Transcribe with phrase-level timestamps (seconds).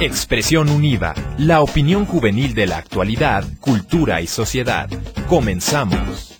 [0.00, 4.88] Expresión Unida, la opinión juvenil de la actualidad, cultura y sociedad.
[5.28, 6.38] Comenzamos.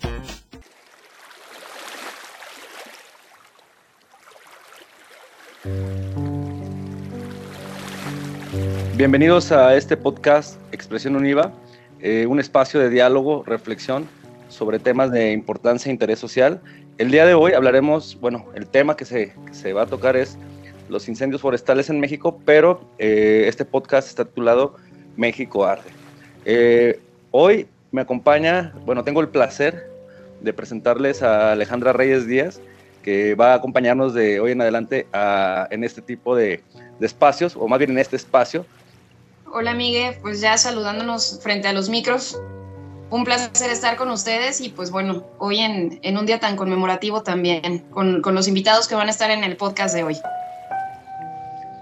[8.95, 11.51] Bienvenidos a este podcast Expresión Univa,
[11.99, 14.07] eh, un espacio de diálogo, reflexión
[14.47, 16.61] sobre temas de importancia e interés social.
[16.97, 20.15] El día de hoy hablaremos, bueno, el tema que se, que se va a tocar
[20.15, 20.37] es
[20.89, 24.75] los incendios forestales en México, pero eh, este podcast está titulado
[25.15, 25.89] México Arde.
[26.45, 26.99] Eh,
[27.31, 29.89] hoy me acompaña, bueno, tengo el placer
[30.41, 32.59] de presentarles a Alejandra Reyes Díaz,
[33.03, 35.07] que va a acompañarnos de hoy en adelante
[35.71, 36.63] en este tipo de,
[36.99, 38.65] espacios, o más bien en este espacio.
[39.51, 42.39] Hola, Miguel, pues ya saludándonos frente a los micros.
[43.09, 47.23] Un placer estar con ustedes y pues bueno, hoy en, en un día tan conmemorativo
[47.23, 50.17] también, con, con los invitados que van a estar en el podcast de hoy.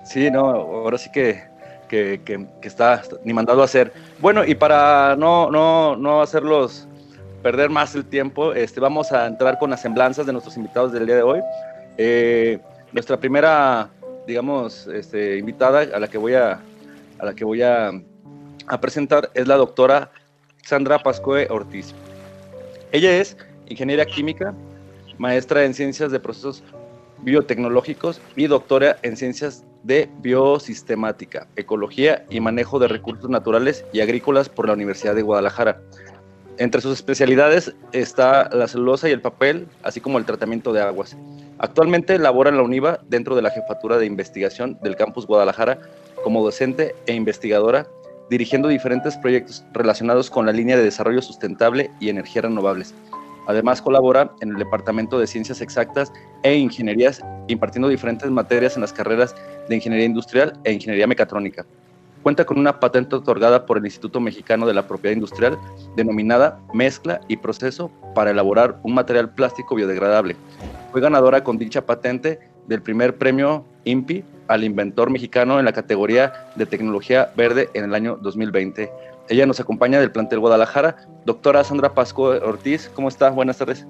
[0.07, 1.43] Sí, no, ahora sí que,
[1.89, 3.91] que, que, está ni mandado a hacer.
[4.19, 6.87] Bueno, y para no, no, no hacerlos
[7.43, 11.05] perder más el tiempo, este, vamos a entrar con las semblanzas de nuestros invitados del
[11.05, 11.41] día de hoy.
[11.97, 12.57] Eh,
[12.93, 13.89] nuestra primera,
[14.25, 16.61] digamos, este, invitada a la que voy a,
[17.19, 17.91] a la que voy a,
[18.67, 20.09] a presentar es la doctora
[20.63, 21.93] Sandra Pascue Ortiz.
[22.93, 23.35] Ella es
[23.67, 24.53] ingeniera química,
[25.17, 26.63] maestra en ciencias de procesos
[27.19, 34.49] biotecnológicos y doctora en ciencias de biosistemática, ecología y manejo de recursos naturales y agrícolas
[34.49, 35.81] por la Universidad de Guadalajara.
[36.57, 41.15] Entre sus especialidades está la celulosa y el papel, así como el tratamiento de aguas.
[41.59, 45.79] Actualmente labora en la UNIVA dentro de la jefatura de investigación del campus Guadalajara
[46.21, 47.87] como docente e investigadora,
[48.29, 52.93] dirigiendo diferentes proyectos relacionados con la línea de desarrollo sustentable y energías renovables
[53.47, 56.11] Además colabora en el Departamento de Ciencias Exactas
[56.43, 59.35] e Ingenierías, impartiendo diferentes materias en las carreras
[59.67, 61.65] de Ingeniería Industrial e Ingeniería Mecatrónica.
[62.23, 65.57] Cuenta con una patente otorgada por el Instituto Mexicano de la Propiedad Industrial
[65.95, 70.35] denominada Mezcla y Proceso para elaborar un material plástico biodegradable.
[70.91, 76.33] Fue ganadora con dicha patente del primer premio INPI al inventor mexicano en la categoría
[76.55, 78.91] de tecnología verde en el año 2020.
[79.29, 80.95] Ella nos acompaña del plantel Guadalajara.
[81.25, 83.29] Doctora Sandra Pasco Ortiz, ¿cómo está?
[83.29, 83.85] Buenas tardes.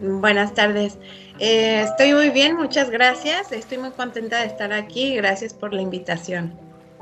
[0.00, 0.98] Buenas tardes.
[1.38, 3.52] Eh, estoy muy bien, muchas gracias.
[3.52, 5.16] Estoy muy contenta de estar aquí.
[5.16, 6.52] Gracias por la invitación.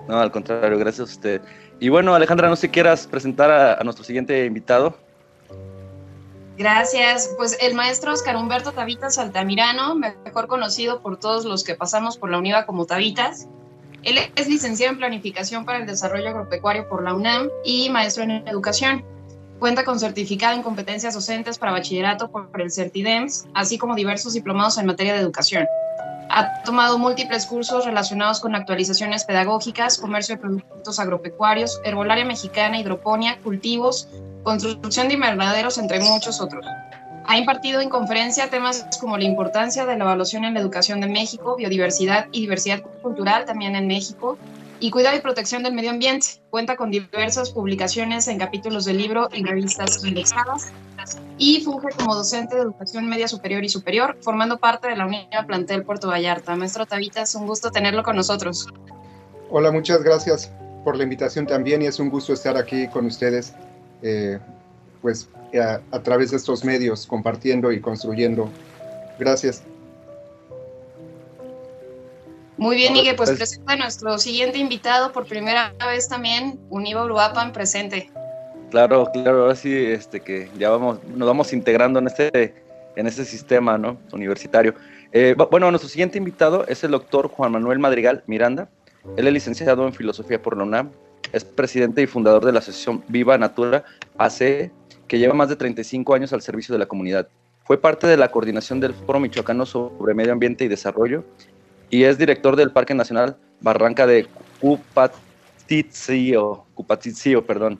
[0.09, 1.41] No, al contrario, gracias a usted.
[1.81, 4.97] Y bueno, Alejandra, no sé si quieras presentar a, a nuestro siguiente invitado.
[6.57, 7.33] Gracias.
[7.37, 12.31] Pues el maestro Oscar Humberto Tavitas Altamirano, mejor conocido por todos los que pasamos por
[12.31, 13.49] la UNIVA como Tavitas,
[14.03, 18.47] él es licenciado en Planificación para el Desarrollo Agropecuario por la UNAM y maestro en
[18.49, 19.05] Educación.
[19.59, 24.77] Cuenta con certificado en competencias docentes para bachillerato por el CERTIDEMS, así como diversos diplomados
[24.79, 25.67] en materia de educación.
[26.31, 33.39] Ha tomado múltiples cursos relacionados con actualizaciones pedagógicas, comercio de productos agropecuarios, herbolaria mexicana, hidroponía,
[33.41, 34.09] cultivos,
[34.43, 36.67] construcción de invernaderos, entre muchos otros.
[37.27, 41.07] Ha impartido en conferencia temas como la importancia de la evaluación en la educación de
[41.07, 44.39] México, biodiversidad y diversidad cultural también en México,
[44.83, 46.27] y cuidado y protección del medio ambiente.
[46.51, 50.73] Cuenta con diversas publicaciones en capítulos del libro y revistas indexadas
[51.39, 55.47] y funge como docente de educación media superior y superior, formando parte de la Unidad
[55.47, 56.57] Plantel Puerto Vallarta.
[56.57, 58.67] Maestro Tavita, es un gusto tenerlo con nosotros.
[59.51, 60.51] Hola, muchas gracias
[60.83, 63.55] por la invitación también y es un gusto estar aquí con ustedes.
[64.03, 64.41] Eh,
[65.01, 65.29] pues
[65.59, 68.49] a, través de estos medios, compartiendo y construyendo.
[69.19, 69.63] Gracias.
[72.57, 77.53] Muy bien, Miguel, pues, presenta a nuestro siguiente invitado por primera vez también, Univa Uruapan,
[77.53, 78.11] presente.
[78.71, 82.55] Claro, claro, ahora sí, este, que ya vamos, nos vamos integrando en este,
[82.97, 83.99] en este sistema ¿no?
[84.13, 84.75] universitario.
[85.13, 88.69] Eh, bueno, nuestro siguiente invitado es el doctor Juan Manuel Madrigal Miranda.
[89.17, 90.91] Él es licenciado en Filosofía por la UNAM,
[91.33, 93.85] es presidente y fundador de la Asociación Viva Natura
[94.17, 94.71] AC
[95.13, 97.29] que lleva más de 35 años al servicio de la comunidad.
[97.65, 101.23] Fue parte de la coordinación del Foro Michoacano sobre Medio Ambiente y Desarrollo
[101.91, 104.27] y es director del Parque Nacional Barranca de
[104.59, 105.05] Cupatizio,
[106.73, 107.79] Cupatizio perdón.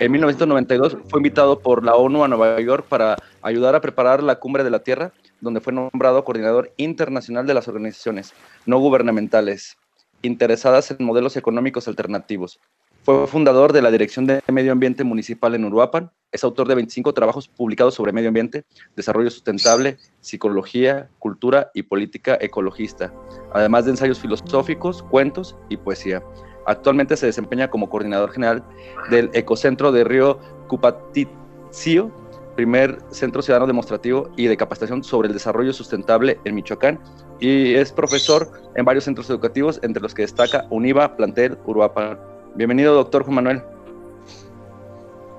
[0.00, 4.40] En 1992 fue invitado por la ONU a Nueva York para ayudar a preparar la
[4.40, 8.34] Cumbre de la Tierra, donde fue nombrado coordinador internacional de las organizaciones
[8.66, 9.76] no gubernamentales
[10.22, 12.58] interesadas en modelos económicos alternativos.
[13.04, 16.12] Fue fundador de la Dirección de Medio Ambiente Municipal en Uruapan.
[16.30, 18.64] Es autor de 25 trabajos publicados sobre medio ambiente,
[18.94, 23.12] desarrollo sustentable, psicología, cultura y política ecologista,
[23.52, 26.22] además de ensayos filosóficos, cuentos y poesía.
[26.64, 28.64] Actualmente se desempeña como coordinador general
[29.10, 30.38] del Ecocentro de Río
[30.68, 32.12] Cupatizio
[32.54, 37.00] primer centro ciudadano demostrativo y de capacitación sobre el desarrollo sustentable en Michoacán
[37.40, 42.31] y es profesor en varios centros educativos, entre los que destaca UNIVA, Plantel, Uruapan.
[42.54, 43.62] Bienvenido, doctor Juan Manuel.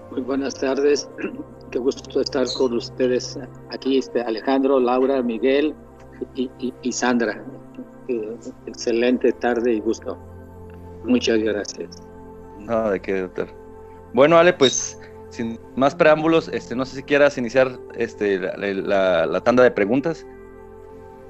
[0.10, 1.07] Muy buenas tardes,
[1.69, 3.38] qué gusto estar con ustedes
[3.69, 5.75] aquí, este, Alejandro, Laura, Miguel
[6.36, 7.44] y, Sandra.
[8.07, 10.18] Eh, excelente tarde y gusto.
[11.04, 12.01] Muchas gracias.
[12.60, 13.48] No, de qué, doctor.
[14.13, 15.00] Bueno, Ale, pues
[15.30, 20.25] sin más preámbulos, este, no sé si quieras iniciar este, la, tanda de preguntas.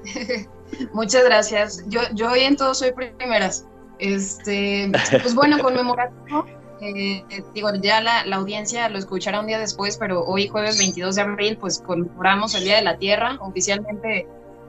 [0.94, 1.84] Muchas gracias.
[1.88, 3.66] Yo, yo hoy en todo soy primeras.
[3.98, 4.90] Este,
[5.22, 6.46] pues bueno, conmemorativo.
[6.80, 7.24] Eh,
[7.54, 11.22] digo, ya la, la, audiencia lo escuchará un día después, pero hoy jueves 22 de
[11.22, 14.26] abril, pues conmemoramos el Día de la Tierra, oficialmente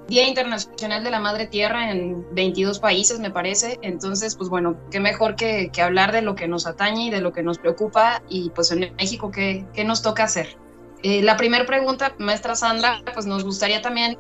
[0.08, 3.80] Día Internacional de la Madre Tierra en 22 países, me parece.
[3.82, 7.34] Entonces, pues bueno, qué mejor que, hablar de lo que nos atañe y de lo
[7.34, 10.58] que nos preocupa y pues en México, ¿qué, qué nos toca hacer?
[11.02, 14.18] Eh, la primera pregunta, maestra Sandra, pues nos gustaría también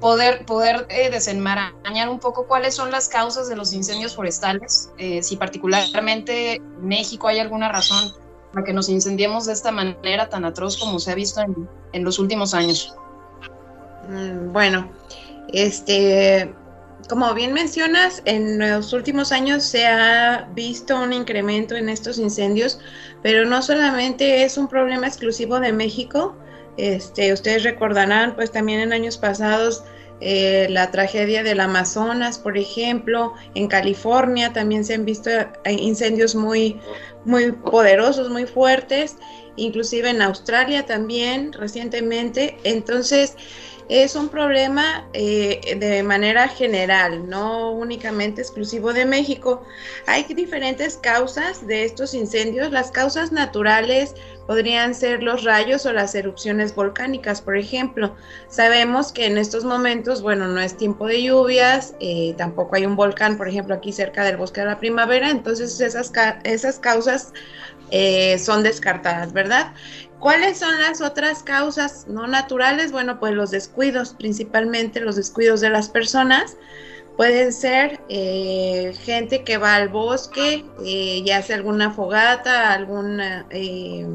[0.00, 4.90] poder, poder eh, desenmarañar un poco cuáles son las causas de los incendios forestales,
[5.22, 8.12] si particularmente en México hay alguna razón
[8.52, 12.04] para que nos incendiemos de esta manera tan atroz como se ha visto en, en
[12.04, 12.94] los últimos años.
[14.08, 14.90] Mm, bueno,
[15.52, 16.52] este,
[17.08, 22.78] como bien mencionas, en los últimos años se ha visto un incremento en estos incendios,
[23.22, 26.36] pero no solamente es un problema exclusivo de México.
[26.76, 29.84] Este, ustedes recordarán, pues también en años pasados
[30.20, 36.34] eh, la tragedia del Amazonas, por ejemplo, en California también se han visto eh, incendios
[36.34, 36.78] muy,
[37.24, 39.16] muy poderosos, muy fuertes,
[39.56, 42.58] inclusive en Australia también recientemente.
[42.64, 43.34] Entonces,
[43.90, 49.64] es un problema eh, de manera general, no únicamente exclusivo de México.
[50.06, 52.70] Hay diferentes causas de estos incendios.
[52.70, 54.14] Las causas naturales
[54.46, 58.14] podrían ser los rayos o las erupciones volcánicas, por ejemplo.
[58.48, 62.94] Sabemos que en estos momentos, bueno, no es tiempo de lluvias, eh, tampoco hay un
[62.94, 66.12] volcán, por ejemplo, aquí cerca del bosque de la primavera, entonces esas,
[66.44, 67.32] esas causas
[67.90, 69.72] eh, son descartadas, ¿verdad?
[70.20, 72.92] ¿Cuáles son las otras causas no naturales?
[72.92, 76.58] Bueno, pues los descuidos, principalmente los descuidos de las personas.
[77.16, 84.06] Pueden ser eh, gente que va al bosque eh, y hace alguna fogata, alguna, eh,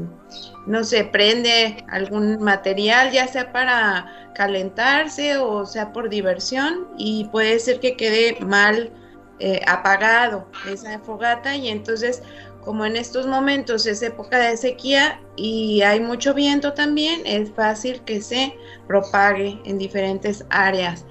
[0.66, 7.58] no sé, prende algún material, ya sea para calentarse o sea por diversión, y puede
[7.58, 8.92] ser que quede mal
[9.66, 12.22] apagado esa fogata y entonces
[12.66, 18.00] como en estos momentos es época de sequía y hay mucho viento también, es fácil
[18.00, 18.56] que se
[18.88, 21.04] propague en diferentes áreas.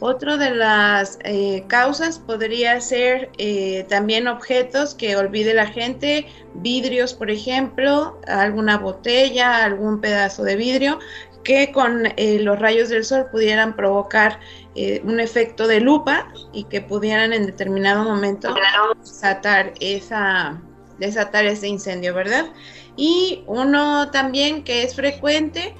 [0.00, 6.26] Otra de las eh, causas podría ser eh, también objetos que olvide la gente,
[6.56, 10.98] vidrios, por ejemplo, alguna botella, algún pedazo de vidrio,
[11.42, 14.38] que con eh, los rayos del sol pudieran provocar
[15.04, 18.54] un efecto de lupa y que pudieran en determinado momento
[19.02, 20.60] desatar esa,
[20.98, 22.46] desatar ese incendio, ¿verdad?
[22.96, 25.74] Y uno también que es frecuente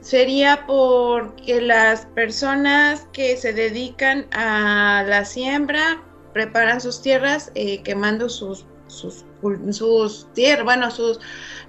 [0.00, 6.02] sería porque las personas que se dedican a la siembra
[6.32, 9.24] preparan sus tierras eh, quemando sus, sus
[9.70, 11.20] sus tierras, bueno, sus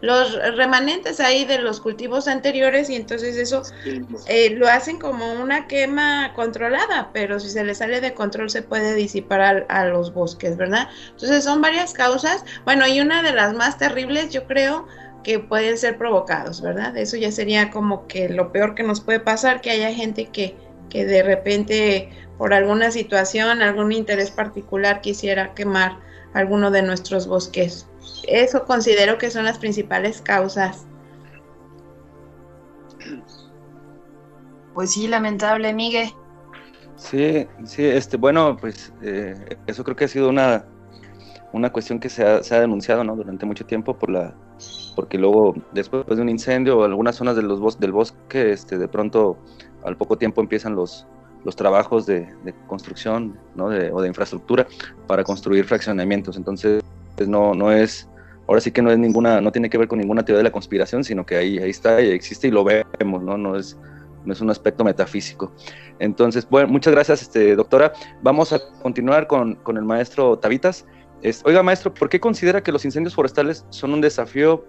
[0.01, 3.63] los remanentes ahí de los cultivos anteriores y entonces eso
[4.27, 8.61] eh, lo hacen como una quema controlada, pero si se le sale de control se
[8.61, 10.87] puede disipar a, los bosques, ¿verdad?
[11.11, 14.87] Entonces son varias causas, bueno, y una de las más terribles yo creo
[15.23, 16.95] que pueden ser provocados, ¿verdad?
[16.95, 20.55] Eso ya sería como que lo peor que nos puede pasar, que haya gente que,
[20.89, 25.97] que de repente por alguna situación, algún interés particular quisiera quemar
[26.33, 27.87] alguno de nuestros bosques.
[28.27, 30.85] Eso considero que son las principales causas.
[34.73, 36.09] Pues sí, lamentable, Miguel.
[36.95, 40.65] Sí, sí, este, bueno, pues eh, eso creo que ha sido una,
[41.53, 43.15] una cuestión que se ha, se ha, denunciado ¿no?
[43.15, 44.35] durante mucho tiempo por la
[44.95, 48.77] porque luego después de un incendio o algunas zonas de los bos del bosque este,
[48.77, 49.37] de pronto
[49.85, 51.07] al poco tiempo empiezan los,
[51.43, 52.27] los trabajos de,
[52.67, 53.69] construcción o
[54.01, 54.67] de infraestructura
[55.07, 56.37] para construir fraccionamientos.
[56.37, 56.83] Entonces,
[57.27, 58.07] no, no es,
[58.47, 60.51] ahora sí que no es ninguna, no tiene que ver con ninguna teoría de la
[60.51, 63.37] conspiración, sino que ahí, ahí está y existe y lo vemos, ¿no?
[63.37, 63.77] No es,
[64.25, 65.51] no es un aspecto metafísico.
[65.99, 67.93] Entonces, bueno, muchas gracias, este, doctora.
[68.21, 70.85] Vamos a continuar con, con el maestro Tavitas.
[71.43, 74.65] oiga, maestro, ¿por qué considera que los incendios forestales son un desafío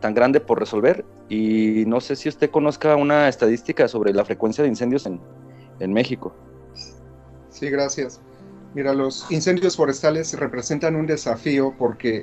[0.00, 1.04] tan grande por resolver?
[1.28, 5.20] Y no sé si usted conozca una estadística sobre la frecuencia de incendios en,
[5.80, 6.34] en México.
[7.50, 8.20] Sí, gracias.
[8.74, 12.22] Mira, los incendios forestales representan un desafío porque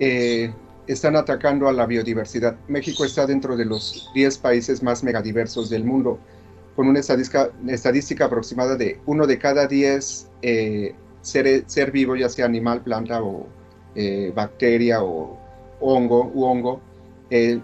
[0.00, 0.52] eh,
[0.86, 2.56] están atacando a la biodiversidad.
[2.68, 6.18] México está dentro de los 10 países más megadiversos del mundo,
[6.74, 12.46] con una estadística, aproximada de uno de cada 10 eh, ser, ser, vivo, ya sea
[12.46, 13.46] animal, planta o
[13.94, 15.38] eh, bacteria o
[15.80, 16.80] hongo u hongo,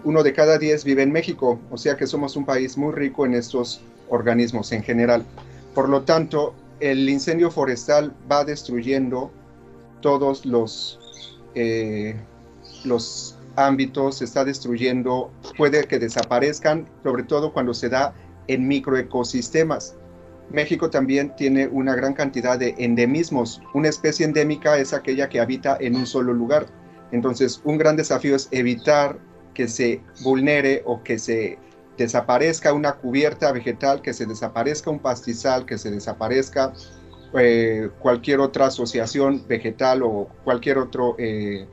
[0.03, 3.25] uno de cada 10 vive en México, o sea que somos un país muy rico
[3.25, 5.25] en estos organismos en general.
[5.73, 9.31] Por lo tanto, el incendio forestal va destruyendo
[10.01, 10.99] todos los
[12.85, 18.13] los ámbitos, está destruyendo, puede que desaparezcan, sobre todo cuando se da
[18.47, 19.95] en microecosistemas.
[20.49, 23.61] México también tiene una gran cantidad de endemismos.
[23.73, 26.65] Una especie endémica es aquella que habita en un solo lugar.
[27.11, 29.17] Entonces, un gran desafío es evitar
[29.53, 31.57] que se vulnere o que se
[32.01, 36.73] desaparezca una cubierta vegetal, que se desaparezca un pastizal, que se desaparezca
[37.37, 41.65] eh, cualquier otra asociación vegetal o cualquier otro eh,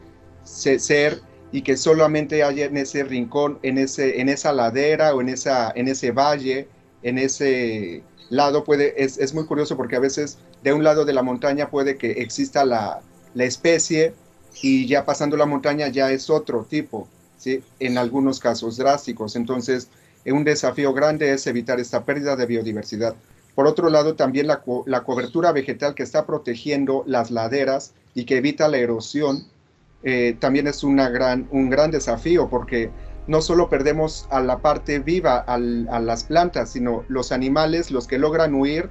[0.45, 1.21] ser
[1.51, 5.73] y que solamente haya en ese rincón, en, ese, en esa ladera o en, esa,
[5.75, 6.69] en ese valle,
[7.03, 11.15] en ese lado puede, es, es, muy curioso porque a veces de un lado de
[11.15, 13.01] la montaña puede que exista la,
[13.35, 14.13] la especie
[14.61, 17.09] y ya pasando la montaña ya es otro tipo,
[17.39, 17.63] ¿sí?
[17.81, 19.37] en algunos casos drásticos.
[19.37, 19.89] Entonces,
[20.27, 23.15] un desafío grande es evitar esta pérdida de biodiversidad.
[23.55, 28.37] Por otro lado, también la, la cobertura vegetal que está protegiendo las laderas y que
[28.37, 29.47] evita la erosión
[30.03, 32.91] eh, también es una gran, un gran desafío porque
[33.27, 38.19] no solo perdemos a la parte viva, a las plantas, sino los animales, los que
[38.19, 38.89] logran huir,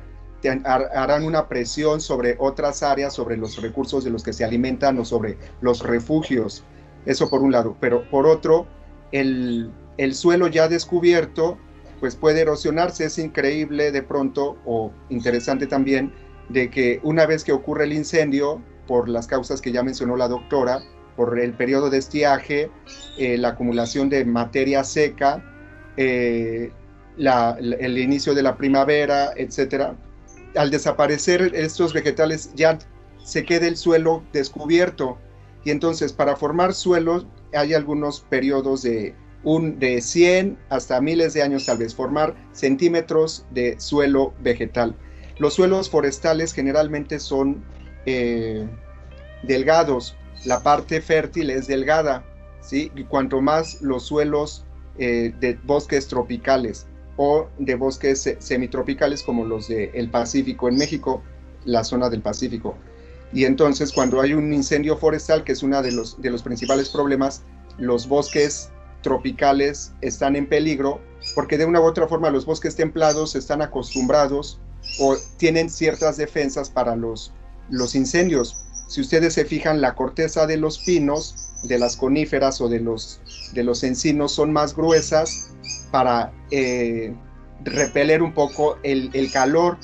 [0.63, 5.05] harán una presión sobre otras áreas, sobre los recursos de los que se alimentan o
[5.05, 6.63] sobre los refugios.
[7.07, 7.75] Eso por un lado.
[7.79, 8.67] Pero por otro,
[9.11, 11.57] el, el suelo ya descubierto,
[11.99, 13.05] pues puede erosionarse.
[13.05, 16.13] Es increíble de pronto, o interesante también,
[16.49, 20.27] de que una vez que ocurre el incendio, por las causas que ya mencionó la
[20.27, 20.81] doctora,
[21.15, 22.71] por el periodo de estiaje,
[23.17, 25.43] eh, la acumulación de materia seca,
[25.97, 26.71] eh,
[27.17, 29.93] el inicio de la primavera, etc.
[30.55, 32.77] Al desaparecer estos vegetales ya
[33.23, 35.17] se queda el suelo descubierto
[35.65, 39.15] y entonces para formar suelos hay algunos periodos de,
[39.47, 44.93] un, de 100 hasta miles de años tal vez, formar centímetros de suelo vegetal.
[45.37, 47.63] Los suelos forestales generalmente son
[48.05, 48.67] eh,
[49.43, 52.25] delgados, la parte fértil es delgada,
[52.59, 52.91] ¿sí?
[52.93, 54.65] Y cuanto más los suelos
[54.97, 56.85] eh, de bosques tropicales
[57.15, 61.23] o de bosques semitropicales como los del Pacífico en México,
[61.63, 62.75] la zona del Pacífico.
[63.31, 66.89] Y entonces cuando hay un incendio forestal, que es uno de los, de los principales
[66.89, 67.43] problemas,
[67.77, 68.71] los bosques
[69.07, 70.99] tropicales están en peligro
[71.33, 74.59] porque de una u otra forma los bosques templados están acostumbrados
[74.99, 77.31] o tienen ciertas defensas para los,
[77.69, 78.65] los incendios.
[78.89, 83.21] Si ustedes se fijan, la corteza de los pinos, de las coníferas o de los,
[83.53, 85.53] de los encinos son más gruesas
[85.89, 87.15] para eh,
[87.63, 89.77] repeler un poco el, calor.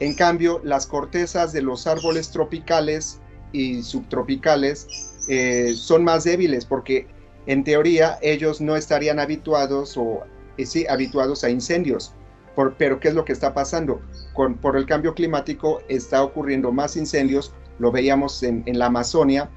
[0.00, 3.20] En cambio, las cortezas de los árboles tropicales
[3.52, 4.86] y subtropicales
[5.28, 7.13] eh, son más débiles porque
[7.46, 10.24] en teoría ellos no estarían habituados o
[10.56, 12.14] eh, sí, habituados a incendios.
[12.78, 14.00] pero ¿qué es lo que está pasando?
[14.32, 19.50] Con, por el cambio climático está ocurriendo más incendios lo veíamos en, la Amazonia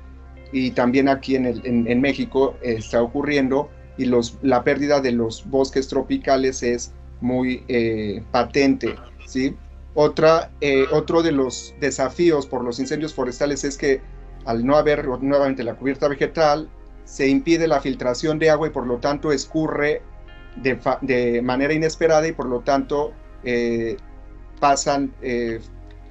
[0.51, 4.10] y también aquí en, México está ocurriendo y
[4.41, 8.96] la pérdida de los bosques tropicales es muy eh, patente.
[9.25, 9.56] ¿sí?
[9.94, 14.01] Otra, eh, otro de los desafíos por los incendios forestales es que
[14.46, 16.70] al no haber nuevamente la cubierta vegetal,
[17.08, 20.02] se impide la filtración de agua y por lo tanto escurre
[20.58, 23.98] de, manera inesperada y por lo tanto eh,
[24.60, 25.14] pasan,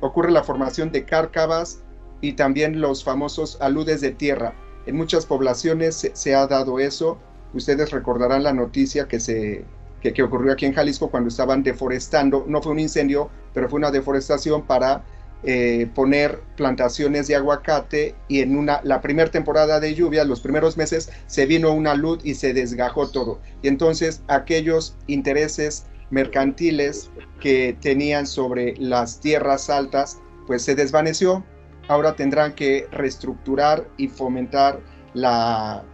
[0.01, 1.83] ocurre la formación de cárcavas
[2.21, 4.55] y también los famosos aludes de tierra.
[4.87, 7.19] En muchas poblaciones se, ha dado eso.
[7.55, 9.65] Ustedes recordarán la noticia que, se,
[10.01, 12.45] que, ocurrió aquí en Jalisco cuando estaban deforestando.
[12.49, 15.05] No fue un incendio, pero fue una deforestación para
[15.47, 20.77] eh, poner plantaciones de aguacate y en una, la primera temporada de lluvia, los primeros
[20.77, 23.41] meses, se vino una luz y se desgajó todo.
[23.63, 27.11] Y entonces aquellos intereses mercantiles
[27.41, 31.45] que tenían sobre las tierras altas, pues se desvaneció
[31.89, 34.81] ahora tendrán que reestructurar y fomentar
[35.15, 35.85] la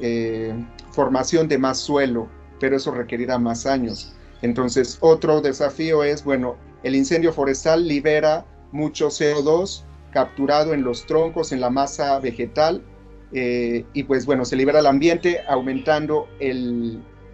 [0.00, 0.54] eh,
[0.92, 2.28] formación de más suelo,
[2.60, 4.14] pero eso requerirá más años.
[4.42, 11.52] Entonces, otro desafío es, bueno, el incendio forestal libera mucho CO2 capturado en los troncos,
[11.52, 12.82] en la masa vegetal,
[13.32, 16.28] eh, y pues bueno, se libera al ambiente aumentando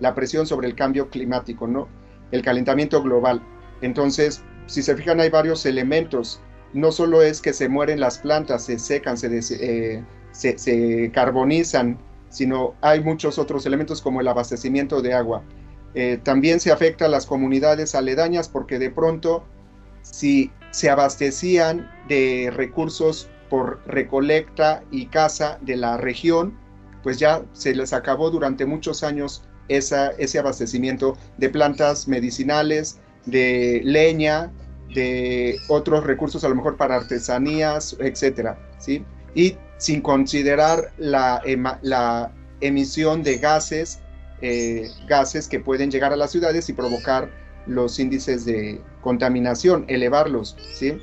[0.00, 1.88] la presión sobre el cambio climático, ¿no?
[2.30, 3.42] El calentamiento global.
[3.80, 6.40] Entonces, si se fijan, hay varios elementos
[6.72, 9.28] no solo es que se mueren las plantas, se secan, se,
[9.60, 11.98] eh, se, carbonizan
[12.30, 15.42] sino hay muchos otros elementos como el abastecimiento de agua.
[15.94, 19.44] Eh, también se afecta a las comunidades aledañas porque de pronto
[20.10, 26.58] si se abastecían de recursos por recolecta y caza de la región,
[27.02, 34.50] pues ya se les acabó durante muchos años ese abastecimiento de plantas medicinales, de leña,
[34.94, 39.04] de otros recursos a lo mejor para artesanías, etcétera, ¿sí?
[39.34, 41.42] Y sin considerar la,
[41.82, 44.00] la emisión de gases,
[44.40, 47.30] eh, gases que pueden llegar a las ciudades y provocar
[47.66, 50.98] los índices de contaminación, elevarlos, ¿sí?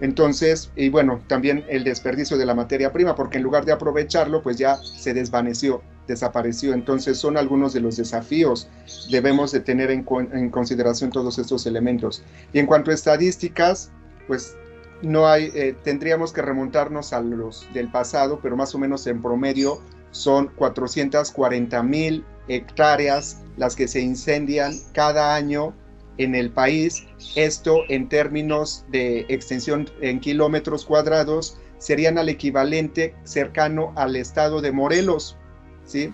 [0.00, 4.42] Entonces, y bueno, también el desperdicio de la materia prima, porque en lugar de aprovecharlo,
[4.42, 6.72] pues ya se desvaneció, desapareció.
[6.72, 8.68] Entonces, son algunos de los desafíos.
[9.10, 10.04] Debemos de tener en,
[10.50, 12.22] consideración todos estos elementos.
[12.52, 13.90] Y en cuanto a estadísticas,
[14.28, 14.56] pues
[15.02, 19.20] no hay, eh, tendríamos que remontarnos a los del pasado, pero más o menos en
[19.20, 19.80] promedio
[20.12, 25.74] son 440 mil hectáreas las que se incendian cada año
[26.18, 27.06] en el país.
[27.34, 34.72] Esto en términos de extensión en kilómetros cuadrados serían al equivalente cercano al estado de
[34.72, 35.36] Morelos,
[35.84, 36.12] ¿sí?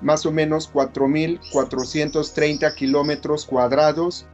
[0.00, 4.26] Más o menos 4.430 kilómetros cuadrados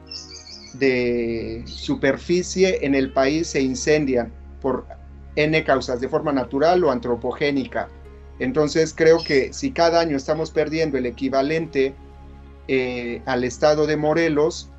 [0.75, 4.87] de superficie en el país se incendian por
[5.35, 7.89] N causas, de forma natural o antropogénica.
[8.39, 11.95] Entonces creo que si cada año estamos perdiendo el equivalente
[12.69, 14.71] eh, al estado de Morelos,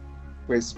[0.47, 0.75] pues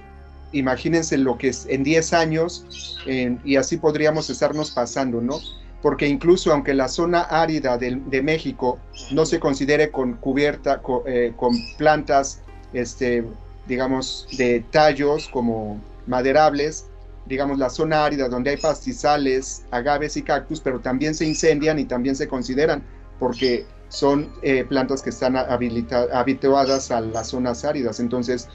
[0.51, 5.39] imagínense lo que es en 10 años y así podríamos estarnos pasando, ¿no?
[5.81, 8.79] Porque incluso aunque la zona árida de, México
[9.11, 12.41] no se considere con cubierta, eh, con plantas,
[12.73, 13.23] este,
[13.67, 16.87] digamos, de tallos como maderables,
[17.27, 21.85] digamos, la zona árida donde hay pastizales, agaves y cactus, pero también se incendian y
[21.85, 22.83] también se consideran
[23.19, 27.99] porque son eh, plantas que están habituadas a las zonas áridas.
[27.99, 28.47] Entonces,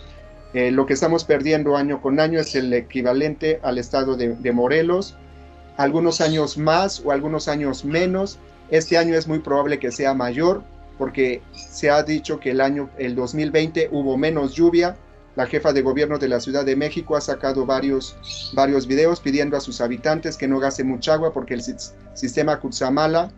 [0.54, 5.16] eh, lo que estamos perdiendo año con año es el equivalente al estado de, Morelos,
[5.76, 8.38] algunos años más o algunos años menos.
[8.70, 10.62] Este año es muy probable que sea mayor
[10.96, 14.96] porque se ha dicho que el año el 2020 hubo menos lluvia.
[15.34, 18.16] La jefa de gobierno de la Ciudad de México ha sacado varios,
[18.54, 21.62] varios videos pidiendo a sus habitantes que no gasten mucha agua porque el
[22.14, 23.32] sistema Cutzamala,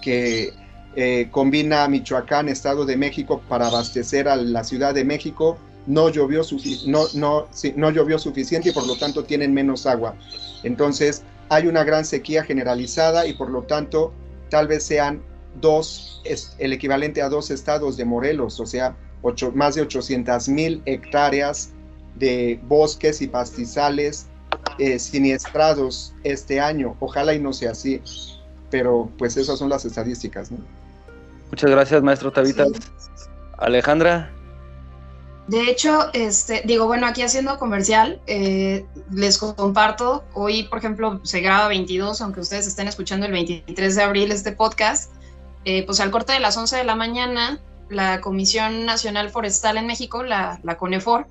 [0.00, 0.54] que
[0.96, 6.42] eh, combina Michoacán, Estado de México para abastecer a la Ciudad de México, no llovió,
[6.86, 10.14] no, no, no llovió suficiente y por lo tanto tienen menos agua.
[10.62, 14.12] Entonces hay una gran sequía generalizada y por lo tanto
[14.50, 15.22] tal vez sean
[15.60, 16.22] dos,
[16.58, 21.70] el equivalente a dos estados de Morelos, o sea, ocho, más de 800 mil hectáreas
[22.16, 24.26] de bosques y pastizales
[24.78, 26.96] eh, siniestrados este año.
[27.00, 28.00] Ojalá y no sea así,
[28.70, 30.50] pero pues esas son las estadísticas.
[31.50, 32.70] Muchas gracias, maestro Tavitas.
[33.58, 34.30] Alejandra.
[35.50, 41.40] De hecho, este, digo, bueno, aquí haciendo comercial, eh, les comparto, hoy, por ejemplo, se
[41.40, 45.10] graba 22, aunque ustedes estén escuchando el 23 de abril este podcast,
[45.64, 49.88] eh, pues al corte de las 11 de la mañana, la Comisión Nacional Forestal en
[49.88, 51.26] México, la, CONEFOR,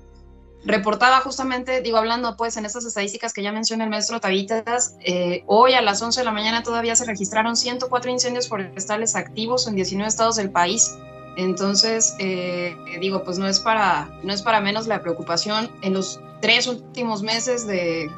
[0.66, 5.44] reportaba justamente, digo, hablando pues en estas estadísticas que ya menciona el maestro Tavitas, eh,
[5.46, 9.76] hoy a las 11 de la mañana todavía se registraron 104 incendios forestales activos en
[9.76, 10.94] 19 estados del país
[11.40, 15.70] entonces, eh, digo, pues no es, para, no es para menos la preocupación.
[15.82, 18.10] En los tres últimos meses de,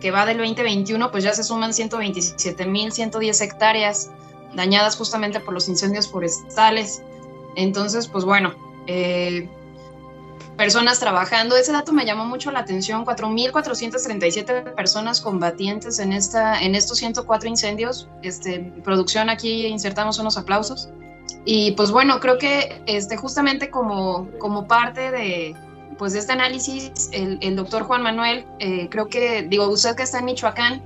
[0.00, 4.10] que va del 2021, pues ya se suman 127.110 hectáreas
[4.54, 7.02] dañadas justamente por los incendios forestales.
[7.56, 8.54] Entonces, pues bueno,
[8.86, 9.48] eh,
[10.56, 11.56] personas trabajando.
[11.56, 17.48] Ese dato me llamó mucho la atención, 4.437 personas combatientes en, esta, en estos 104
[17.48, 18.08] incendios.
[18.22, 20.88] Este, producción, aquí insertamos unos aplausos.
[21.44, 25.54] Y pues bueno, creo que este, justamente como, como parte de,
[25.98, 30.02] pues de este análisis, el, el doctor Juan Manuel, eh, creo que, digo, usted que
[30.02, 30.82] está en Michoacán,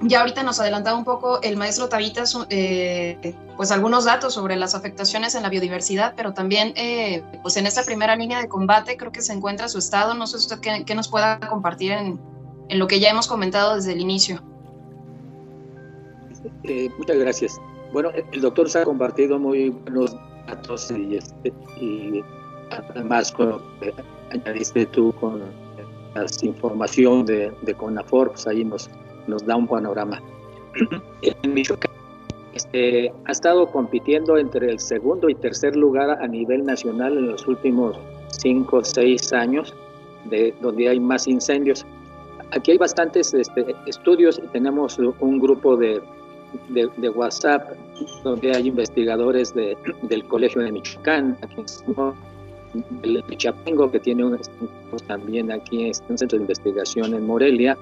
[0.00, 4.74] ya ahorita nos adelantaba un poco el maestro Tavitas, eh, pues algunos datos sobre las
[4.74, 9.12] afectaciones en la biodiversidad, pero también, eh, pues en esta primera línea de combate creo
[9.12, 10.14] que se encuentra su estado.
[10.14, 12.20] No sé usted qué, qué nos pueda compartir en,
[12.68, 14.42] en, lo que ya hemos comentado desde el inicio.
[16.98, 17.60] muchas gracias.
[17.92, 22.22] Bueno, el doctor se ha compartido muy buenos datos y, este, y
[22.70, 23.60] además con
[24.30, 25.40] añadiste tú con
[26.14, 28.90] la información de, de CONAFOR, pues ahí nos,
[29.26, 30.20] nos da un panorama.
[31.22, 31.90] En Michoacán
[32.54, 37.46] este, ha estado compitiendo entre el segundo y tercer lugar a nivel nacional en los
[37.46, 39.74] últimos cinco o seis años,
[40.24, 41.86] de, donde hay más incendios.
[42.50, 46.02] Aquí hay bastantes este, estudios y tenemos un grupo de
[46.68, 47.72] de, WhatsApp,
[48.24, 51.62] donde hay investigadores de, del Colegio de Michoacán, aquí
[53.02, 54.38] el Pichapengo, que tiene un,
[55.06, 57.76] también aquí un centro de investigación en Morelia,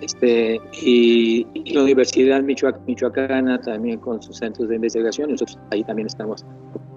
[0.00, 6.44] este, y, la Universidad Michoacana también con sus centros de investigación, nosotros ahí también estamos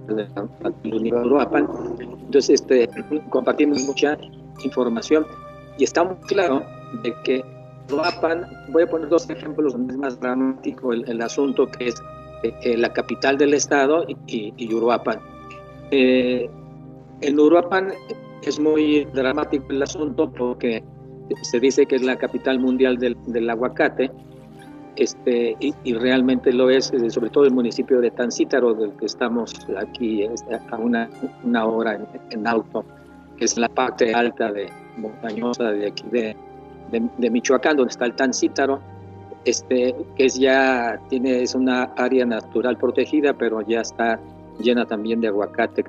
[0.10, 1.68] en el Uruapan.
[2.00, 2.90] Entonces, este,
[3.30, 4.18] compartimos mucha
[4.64, 5.26] información
[5.78, 6.64] y está muy claro
[7.04, 7.44] de que
[7.92, 11.96] Uruapan, voy a poner dos ejemplos donde es más dramático el, asunto, que es
[12.44, 15.20] eh, eh, la capital del estado y, y Uruapan.
[15.92, 16.50] Eh,
[17.22, 17.92] en Uruapan
[18.44, 20.84] es muy dramático el asunto porque
[21.42, 24.12] se dice que es la capital mundial del, del aguacate,
[25.00, 29.66] este, y, realmente lo es, eh, sobre todo el municipio de Tancítaro, del que estamos
[29.78, 31.10] aquí a una,
[31.46, 32.84] una hora en, auto,
[33.38, 36.36] que es la parte alta de montañosa de aquí de,
[36.92, 38.80] de, Michoacán, donde está el Tancítaro,
[39.46, 44.20] este, que es ya tiene es una área natural protegida, pero ya está
[44.60, 45.86] llena también de aguacate,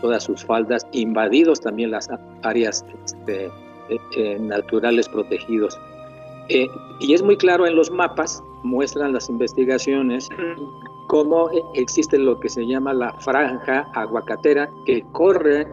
[0.00, 2.08] todas sus faldas, invadidos también las
[2.42, 5.78] áreas este, eh, eh, naturales protegidos.
[6.48, 6.66] Eh,
[7.00, 10.28] y es muy claro en los mapas, muestran las investigaciones,
[11.08, 15.66] cómo existe lo que se llama la franja aguacatera que corre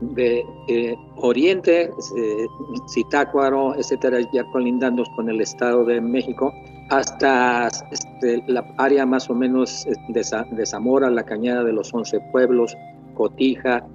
[0.00, 1.90] de Oriente,
[2.88, 6.52] Zitácuaro, etcétera, ya colindando con el Estado de México,
[6.90, 12.18] hasta este, la área más o menos de, de, Zamora, la Cañada de los Once
[12.32, 12.76] Pueblos,
[13.14, 13.86] Cotija,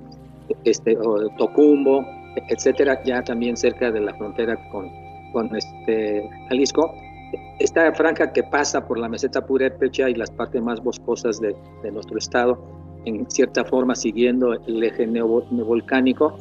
[0.64, 0.98] este,
[1.38, 2.06] Tocumbo,
[2.48, 4.90] etcétera, ya también cerca de la frontera con,
[5.34, 6.94] con este Jalisco.
[7.60, 11.92] Esta franja que pasa por la meseta purépecha y las partes más boscosas de, de
[11.92, 12.58] nuestro estado,
[13.06, 16.38] en cierta forma siguiendo el eje neovolcánico,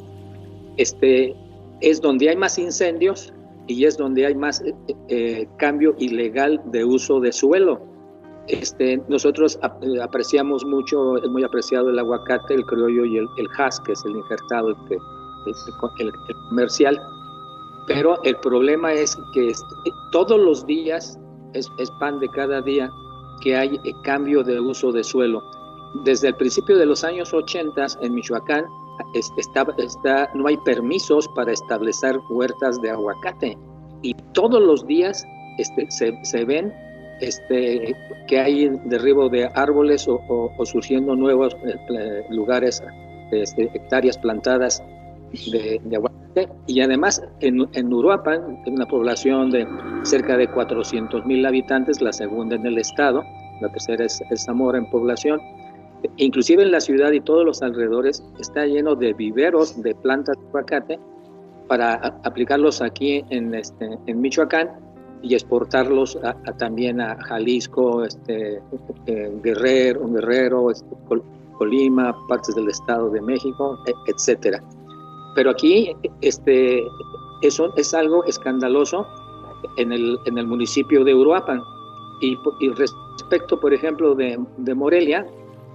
[0.77, 1.35] este,
[1.81, 3.33] es donde hay más incendios
[3.67, 4.73] y es donde hay más eh,
[5.07, 7.81] eh, cambio ilegal de uso de suelo.
[8.47, 9.57] Este, nosotros
[10.03, 14.05] apreciamos mucho, es muy apreciado el aguacate, el criollo y el, el has, que es
[14.05, 14.97] el injertado, el que
[15.99, 16.11] el,
[16.49, 17.01] comercial,
[17.87, 19.51] pero el problema es que
[20.11, 21.19] todos los días,
[21.53, 22.91] es, pan de cada día,
[23.41, 25.43] que hay cambio de uso de suelo.
[26.03, 28.65] Desde el principio de los años 80 en Michoacán
[30.33, 33.57] no hay permisos para establecer huertas de aguacate.
[34.01, 35.25] Y todos los días
[35.57, 36.73] este, se, ven
[37.21, 37.95] este,
[38.27, 42.83] que hay derribo de árboles o, surgiendo nuevos eh, lugares,
[43.31, 44.83] este, hectáreas plantadas
[45.51, 46.49] de, aguacate.
[46.67, 49.65] Y además en, en Uruapan, una población de
[50.03, 53.23] cerca de 400 mil habitantes, la segunda en el estado,
[53.61, 55.39] la tercera es, Zamora en población,
[56.17, 60.47] inclusive en la ciudad y todos los alrededores está lleno de viveros de plantas de
[60.47, 60.99] aguacate
[61.67, 64.69] para aplicarlos aquí en, este, en Michoacán
[65.21, 66.17] y exportarlos
[66.59, 68.61] también a Jalisco, este,
[69.07, 70.95] eh, Guerrero, Guerrero este,
[71.57, 74.61] Colima, partes del Estado de México, e, etcétera.
[75.33, 76.83] Pero aquí este,
[77.41, 79.07] eso es algo escandaloso
[79.77, 81.61] en el, en el municipio de Uruapan.
[82.21, 82.37] Y,
[82.69, 85.25] respecto, por ejemplo, de, de Morelia,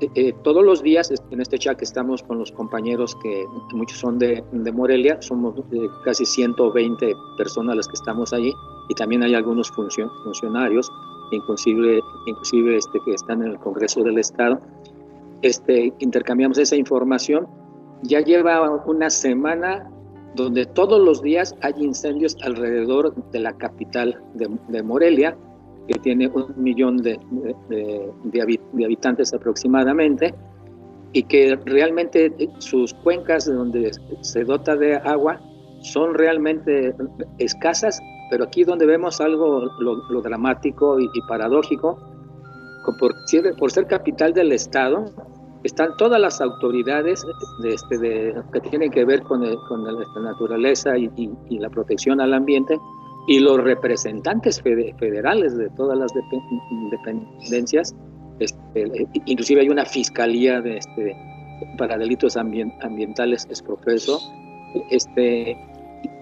[0.00, 3.98] eh, eh, todos los días en este chat que estamos con los compañeros que muchos
[3.98, 8.52] son de, de Morelia, somos eh, casi 120 personas las que estamos allí
[8.88, 10.90] y también hay algunos funcionarios,
[11.30, 14.60] inclusive, inclusive este, que están en el Congreso del Estado.
[15.42, 17.46] Este, intercambiamos esa información
[18.02, 19.90] ya lleva una semana
[20.34, 25.36] donde todos los días hay incendios alrededor de la capital de, Morelia,
[25.90, 27.18] que tiene un millón de,
[27.68, 30.32] de, habitantes aproximadamente,
[31.12, 35.40] y que realmente sus cuencas donde se dota de agua
[35.80, 36.94] son realmente
[37.38, 38.00] escasas,
[38.30, 41.98] pero aquí donde vemos algo lo, dramático y, paradójico,
[43.00, 43.12] por,
[43.58, 45.06] por ser capital del estado,
[45.64, 47.26] están todas las autoridades
[47.62, 51.10] de este, de, que tienen que ver con, con la naturaleza y,
[51.50, 52.78] la protección al ambiente
[53.30, 56.12] y los representantes federales de todas las
[56.90, 57.94] dependencias,
[58.40, 61.16] este, inclusive hay una fiscalía de, este,
[61.78, 64.18] para delitos ambientales, es profeso,
[64.90, 65.56] este,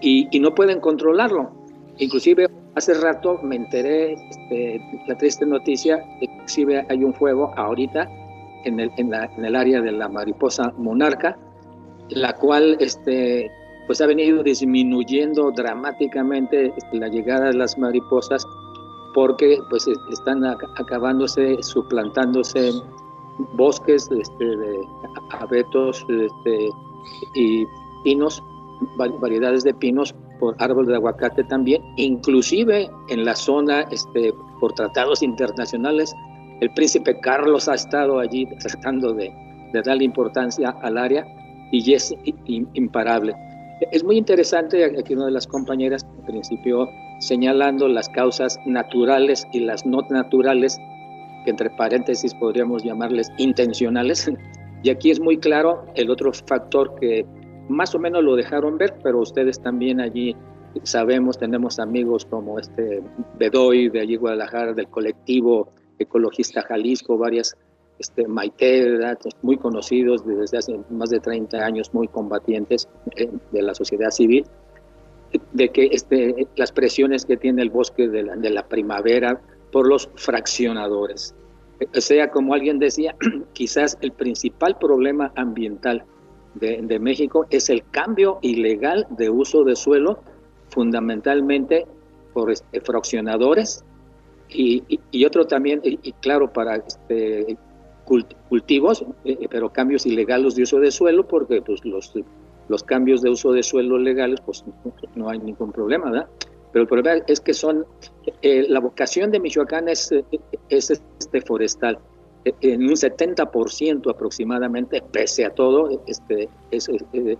[0.01, 1.49] y, no pueden controlarlo.
[1.97, 8.07] Inclusive hace rato me enteré este, la triste noticia, inclusive hay un fuego ahorita
[8.65, 11.39] en el, en, la, en el área de la mariposa monarca,
[12.09, 13.49] la cual este,
[13.89, 18.45] pues ha venido disminuyendo dramáticamente la llegada de las mariposas
[19.15, 22.71] porque pues están acabándose, suplantándose
[23.53, 24.79] bosques este, de
[25.31, 26.69] abetos este,
[27.33, 27.65] y
[28.03, 28.43] pinos,
[29.19, 35.23] variedades de pinos por árbol de aguacate también, inclusive en la zona este, por tratados
[35.23, 36.13] internacionales.
[36.61, 39.33] El príncipe Carlos ha estado allí tratando de,
[39.73, 41.25] de darle importancia al área
[41.71, 42.13] y es
[42.45, 43.33] imparable.
[43.91, 46.89] Es muy interesante, aquí una de las compañeras, en principio,
[47.19, 50.77] señalando las causas naturales y las no naturales,
[51.45, 54.31] que entre paréntesis podríamos llamarles intencionales.
[54.81, 57.25] Y aquí es muy claro el otro factor que
[57.67, 60.37] más o menos lo dejaron ver, pero ustedes también allí
[60.83, 63.03] sabemos, tenemos amigos como este
[63.37, 67.57] Bedoy de allí Guadalajara, del colectivo ecologista Jalisco, varias
[67.99, 68.97] este, Maite,
[69.41, 74.45] muy conocidos desde hace más de 30 años, muy combatientes eh, de la sociedad civil,
[75.53, 79.39] de que este, las presiones que tiene el bosque de la, de la primavera
[79.71, 81.35] por los fraccionadores.
[81.95, 83.15] O sea, como alguien decía,
[83.53, 86.03] quizás el principal problema ambiental
[86.55, 90.19] de, de, México es el cambio ilegal de uso de suelo,
[90.69, 91.85] fundamentalmente
[92.33, 93.83] por este, fraccionadores
[94.49, 97.57] y, y, otro también, y, y claro, para este,
[98.49, 102.13] cultivos, eh, eh, pero cambios ilegales de uso de suelo, porque pues, los,
[102.67, 104.65] los cambios de uso de suelo legales, pues
[105.15, 106.27] no hay ningún problema, ¿verdad?
[106.71, 107.85] Pero el problema es que son,
[108.41, 110.11] eh, la vocación de Michoacán es,
[110.69, 111.99] es este forestal.
[112.61, 116.89] En un 70% aproximadamente, pese a todo, este, es,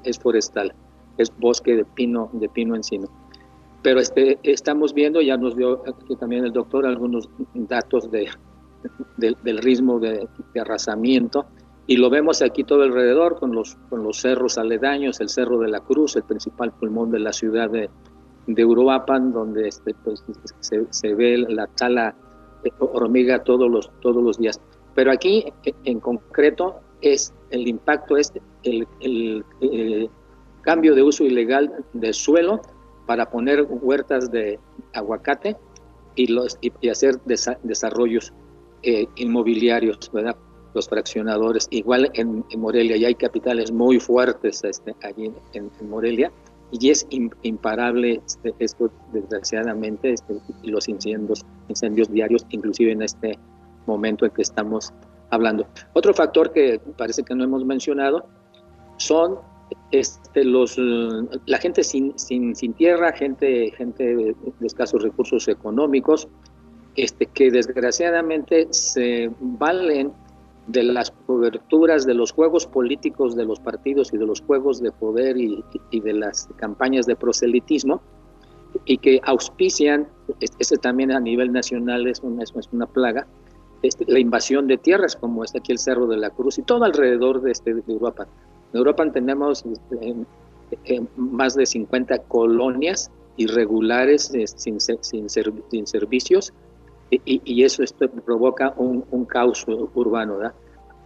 [0.04, 0.74] es, forestal,
[1.18, 3.08] es bosque de pino, de pino encino.
[3.82, 8.28] Pero este, estamos viendo, ya nos dio aquí también el doctor algunos datos de,
[9.18, 10.28] del, ritmo de,
[10.60, 11.46] arrasamiento
[11.88, 15.70] y lo vemos aquí todo alrededor con los, con los cerros aledaños, el Cerro de
[15.70, 17.90] la Cruz, el principal pulmón de la ciudad de,
[18.46, 20.24] de Uruapan, donde este, pues,
[20.60, 22.16] se, se, ve la tala
[22.80, 24.62] hormiga todos los, todos los días.
[24.94, 25.52] Pero aquí
[25.86, 30.10] en concreto es el impacto, es el, el,
[30.62, 32.62] cambio de uso ilegal de suelo
[33.08, 34.60] para poner huertas de
[34.94, 35.58] aguacate
[36.16, 37.16] y, los, y hacer
[37.64, 38.34] desarrollos
[38.84, 40.12] eh, inmobiliarios,
[40.74, 41.68] los fraccionadores.
[41.72, 46.32] Igual en, Morelia, ya hay capitales muy fuertes este, allí en, Morelia,
[46.72, 53.40] y es imparable este, esto, desgraciadamente, este, los incendios, incendios diarios, inclusive en este
[53.88, 54.94] momento en que estamos
[55.32, 55.68] hablando.
[55.94, 58.28] Otro factor que parece que no hemos mencionado
[58.98, 59.40] son
[59.92, 66.28] este, los, la gente sin tierra, gente, gente de escasos recursos económicos,
[67.04, 70.12] este, que desgraciadamente se valen
[70.68, 74.92] de las coberturas de los juegos políticos de los partidos y de los juegos de
[74.92, 78.02] poder y, de las campañas de proselitismo
[78.86, 80.08] y que auspician,
[80.60, 83.26] ese también a nivel nacional es una, es una plaga,
[83.82, 86.84] este, la invasión de tierras como está aquí el Cerro de la Cruz y todo
[86.84, 88.28] alrededor de, este, de Europa.
[88.74, 96.54] En Europa tenemos este, más de 50 colonias irregulares sin, sin, sin servicios
[97.12, 100.40] y, eso esto provoca un, caos urbano.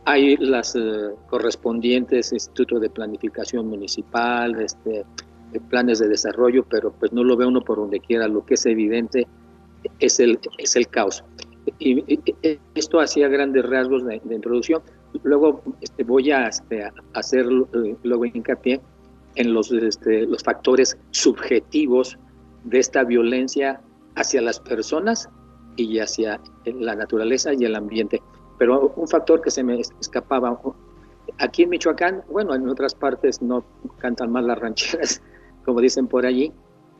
[0.05, 5.05] Hay las eh, correspondientes institutos de planificación municipal, este,
[5.69, 8.27] planes de desarrollo, pero pues no lo ve uno por donde quiera.
[8.27, 9.27] Lo que es evidente
[9.99, 11.23] es el, es el caos.
[11.79, 12.19] Y,
[12.75, 14.81] esto hacía grandes rasgos de, introducción.
[15.23, 18.81] Luego este, voy a, este, hacer eh, luego hincapié
[19.35, 22.17] en los, este, los factores subjetivos
[22.65, 23.81] de esta violencia
[24.15, 25.29] hacia las personas
[25.75, 28.21] y hacia la naturaleza y el ambiente.
[28.57, 30.59] Pero un factor que se me escapaba,
[31.39, 33.63] aquí en Michoacán, bueno, en otras partes no
[33.97, 35.21] cantan más las rancheras,
[35.65, 36.51] como dicen por allí,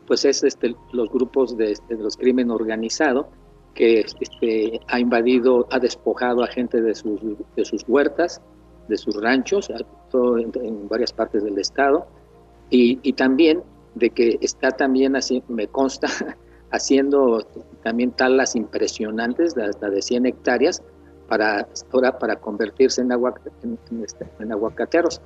[0.07, 3.29] pues es este, los grupos de, este, los crimen organizado
[3.73, 7.19] que este, ha invadido, ha despojado a gente de sus,
[7.55, 8.41] de sus huertas,
[8.87, 9.71] de sus ranchos,
[10.11, 12.05] todo en, varias partes del estado,
[12.69, 13.63] y, y, también
[13.95, 16.07] de que está también así, me consta,
[16.73, 17.45] haciendo
[17.83, 20.81] también talas impresionantes, hasta de 100 hectáreas,
[21.29, 23.11] para, ahora para convertirse en,
[24.03, 25.21] este, en, aguacateros.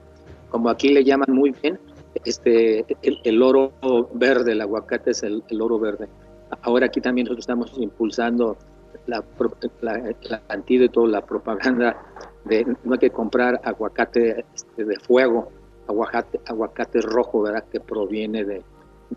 [0.49, 1.79] Como aquí le llaman muy bien,
[2.25, 3.71] este, el, oro
[4.13, 6.07] verde, el aguacate es el, oro verde.
[6.61, 8.57] Ahora aquí también nosotros estamos impulsando
[9.05, 9.23] la,
[9.81, 11.97] la, antídoto, la propaganda
[12.45, 15.49] de no hay que comprar aguacate este, de fuego,
[15.87, 17.63] aguacate, aguacate rojo, ¿verdad?
[17.71, 18.63] Que proviene de,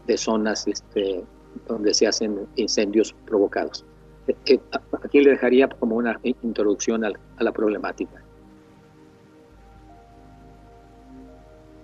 [0.06, 1.24] de zonas este,
[1.66, 3.84] donde se hacen incendios provocados.
[4.28, 4.60] Eh, eh,
[5.04, 8.22] aquí le dejaría como una introducción a la problemática.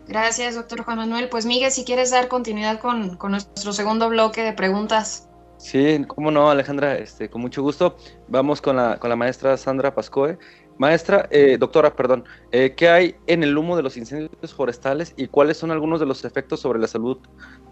[0.09, 1.29] Gracias, doctor Juan Manuel.
[1.29, 5.29] Pues Miguel, si quieres dar continuidad con, con, nuestro segundo bloque de preguntas.
[5.57, 7.96] Sí, cómo no, Alejandra, este, con mucho gusto.
[8.29, 10.38] Vamos con la, con la maestra Sandra Pascoe.
[10.79, 15.57] Maestra, eh, doctora, perdón, ¿qué hay en el humo de los incendios forestales y cuáles
[15.57, 17.16] son algunos de los efectos sobre la salud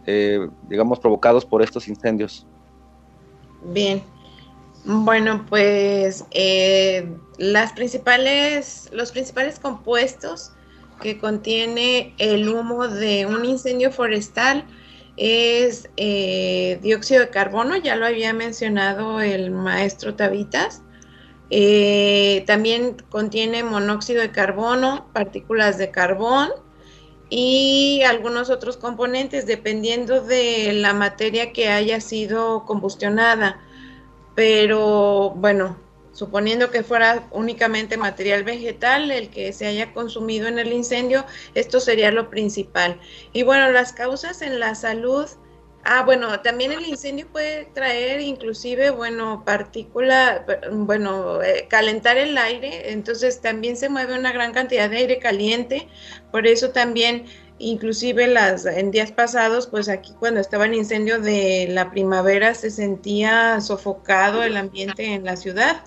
[0.07, 2.47] eh, digamos, provocados por estos incendios.
[3.73, 4.03] Bien,
[4.85, 10.53] Bueno, pues eh, las principales, los principales compuestos
[11.01, 14.67] que contiene el humo de un incendio forestal
[15.17, 20.83] es eh, dióxido de carbono, ya lo había mencionado el maestro Tabitas.
[21.51, 26.51] Eh, también contiene monóxido de carbono, partículas de carbón
[27.31, 33.61] y algunos otros componentes dependiendo de la materia que haya sido combustionada.
[34.35, 35.77] Pero bueno,
[36.13, 41.81] suponiendo que fuera únicamente material vegetal el que se haya consumido en el incendio, esto
[41.81, 43.01] sería lo principal.
[43.33, 45.27] Y bueno, las causas en la salud,
[45.85, 52.93] ah, bueno, también el incendio puede traer inclusive, bueno, partícula, bueno, eh, calentar el aire,
[52.93, 55.89] entonces también se mueve una gran cantidad de aire caliente,
[56.31, 57.27] por eso también
[57.59, 62.71] inclusive las en días pasados, pues aquí cuando estaba el incendio de la primavera se
[62.71, 65.85] sentía sofocado el ambiente en la ciudad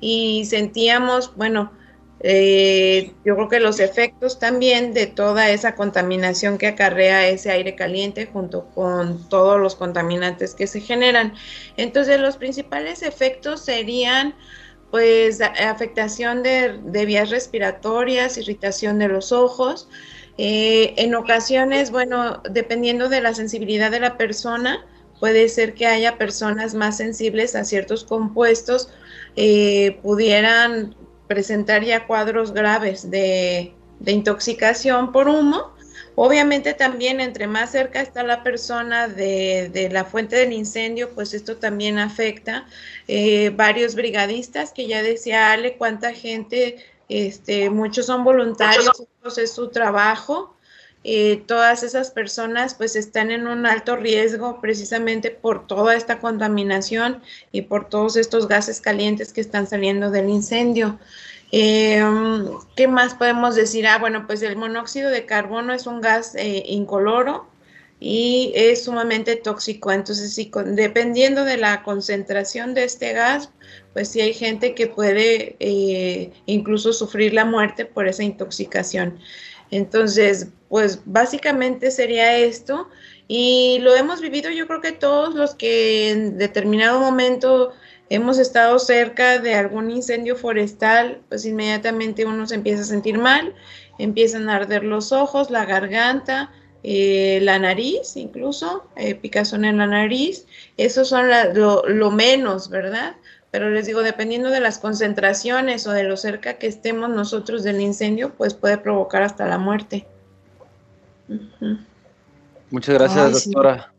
[0.00, 1.72] y sentíamos, bueno,
[2.20, 7.74] eh, yo creo que los efectos también de toda esa contaminación que acarrea ese aire
[7.74, 11.34] caliente junto con todos los contaminantes que se generan.
[11.76, 14.34] Entonces los principales efectos serían
[14.90, 19.88] pues afectación de, de vías respiratorias, irritación de los ojos,
[20.42, 24.86] eh, en ocasiones, bueno, dependiendo de la sensibilidad de la persona,
[25.18, 28.88] puede ser que haya personas más sensibles a ciertos compuestos,
[29.36, 30.96] eh, pudieran
[31.30, 33.72] presentar ya cuadros graves de,
[34.04, 35.72] intoxicación por humo.
[36.16, 41.56] Obviamente también entre más cerca está la persona de, la fuente del incendio, pues esto
[41.56, 42.66] también afecta.
[43.06, 49.52] Eh, varios brigadistas, que ya decía Ale, cuánta gente este, muchos son voluntarios, otros es
[49.52, 50.56] su trabajo.
[51.02, 57.22] Eh, todas esas personas pues están en un alto riesgo precisamente por toda esta contaminación
[57.52, 60.98] y por todos estos gases calientes que están saliendo del incendio.
[61.52, 62.04] Eh,
[62.76, 63.86] ¿Qué más podemos decir?
[63.86, 67.48] Ah, bueno, pues el monóxido de carbono es un gas eh, incoloro
[67.98, 69.92] y es sumamente tóxico.
[69.92, 73.50] Entonces, sí, dependiendo de la concentración de este gas,
[73.94, 75.56] pues sí hay gente que puede
[76.46, 79.18] incluso sufrir la muerte por esa intoxicación.
[79.70, 82.88] Entonces, pues básicamente sería esto.
[83.28, 87.72] Y lo hemos vivido yo creo que todos los que en determinado momento
[88.08, 93.54] hemos estado cerca de algún incendio forestal, pues inmediatamente uno se empieza a sentir mal,
[93.98, 96.52] empiezan a arder los ojos, la garganta,
[96.84, 100.46] eh, la nariz, incluso, eh, picazón en la nariz.
[100.76, 103.16] Eso son lo, lo, menos, ¿verdad?
[103.50, 107.80] pero les digo, dependiendo de las concentraciones o de lo cerca que estemos nosotros del
[107.80, 110.06] incendio, pues puede provocar hasta la muerte.
[112.70, 113.92] Muchas gracias, doctora.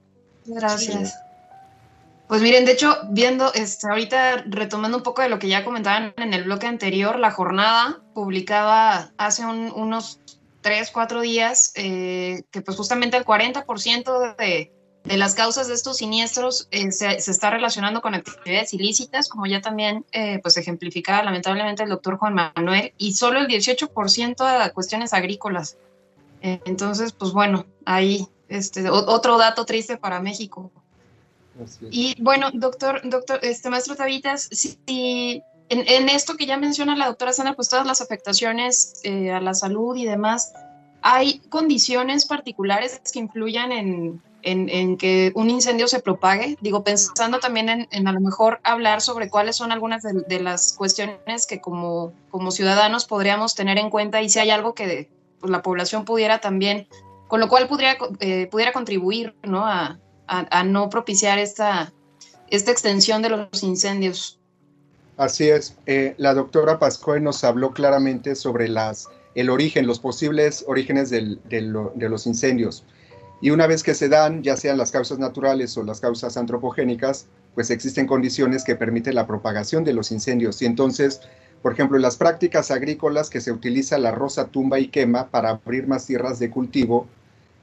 [0.46, 1.14] Gracias.
[2.28, 6.14] Pues miren, de hecho, viendo, este, ahorita retomando un poco de lo que ya comentaban
[6.16, 10.20] en el bloque anterior, la jornada publicaba hace unos
[10.62, 14.72] tres, cuatro días eh, que pues justamente el 40% de,
[15.04, 19.62] de las causas de estos siniestros eh, se, está relacionando con actividades ilícitas, como ya
[19.62, 25.14] también eh, pues ejemplificaba lamentablemente el doctor Juan Manuel, y solo el 18% a cuestiones
[25.14, 25.78] agrícolas.
[26.42, 30.72] Eh, entonces, pues bueno, ahí este, otro dato triste para México.
[31.92, 34.80] Y bueno, doctor, doctor, este maestro Tavitas, si,
[35.70, 39.54] en, en, esto que ya menciona la doctora Sandra, pues todas las afectaciones a la
[39.54, 40.54] salud y demás,
[41.02, 46.58] ¿hay condiciones particulares que influyan en, en, que un incendio se propague.
[46.62, 51.48] Digo, pensando también en, a lo mejor hablar sobre cuáles son algunas de, las cuestiones
[51.48, 55.10] que como, como ciudadanos podríamos tener en cuenta y si hay algo que
[55.42, 56.88] pues, la población pudiera también,
[57.28, 59.66] con lo cual pudiera, eh, pudiera contribuir ¿no?
[59.66, 61.92] A, a, no propiciar esta,
[62.50, 64.40] esta extensión de los incendios.
[65.18, 65.76] Así es.
[65.88, 71.42] Eh, la doctora Pascoe nos habló claramente sobre las, el origen, los posibles orígenes del,
[71.50, 72.86] de los incendios.
[73.42, 77.28] Y una vez que se dan, ya sean las causas naturales o las causas antropogénicas,
[77.56, 80.62] pues existen condiciones que permiten la propagación de los incendios.
[80.62, 81.22] Y entonces,
[81.62, 85.50] por ejemplo, en las prácticas agrícolas que se utiliza la rosa tumba y quema para
[85.50, 87.08] abrir más tierras de cultivo,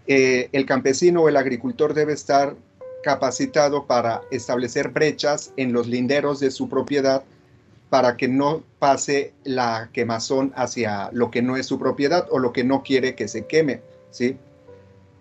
[0.07, 2.57] eh, el campesino o el agricultor debe estar
[3.03, 7.23] capacitado para establecer brechas en los linderos de su propiedad
[7.91, 12.53] para que no pase la quemazón hacia lo que no es su propiedad o lo
[12.53, 14.37] que no quiere que se queme, ¿sí?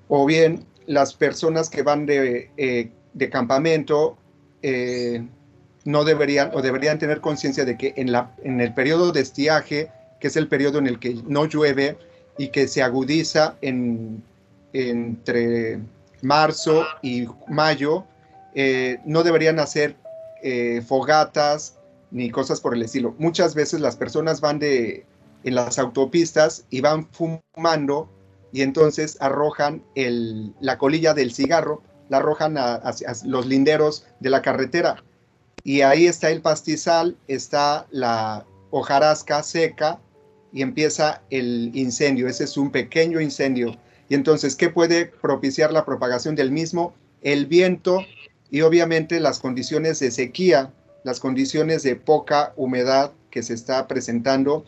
[0.07, 2.91] o bien las personas que van de, eh,
[3.29, 4.17] campamento
[4.61, 5.25] eh,
[5.87, 9.89] no deberían o deberían tener conciencia de que en, la, en el periodo de estiaje,
[10.19, 11.97] que es el periodo en el que no llueve
[12.37, 14.21] y que se agudiza en,
[14.73, 15.79] entre
[16.21, 18.03] marzo y mayo,
[18.53, 19.95] eh, no deberían hacer
[20.43, 21.79] eh, fogatas
[22.11, 23.15] ni cosas por el estilo.
[23.17, 25.05] Muchas veces las personas van de,
[25.45, 28.09] en las autopistas y van fumando
[28.51, 29.81] y entonces arrojan
[30.59, 35.01] la colilla del cigarro, la arrojan hacia los linderos de la carretera.
[35.67, 39.99] Y ahí está el pastizal, está la hojarasca seca
[40.53, 42.29] y empieza el incendio.
[42.29, 43.75] Ese es un pequeño incendio.
[44.07, 46.93] Y entonces, ¿qué puede propiciar la propagación del mismo?
[47.21, 47.99] El viento
[48.49, 50.71] y obviamente las condiciones de sequía,
[51.03, 54.63] las condiciones de poca humedad que se está presentando.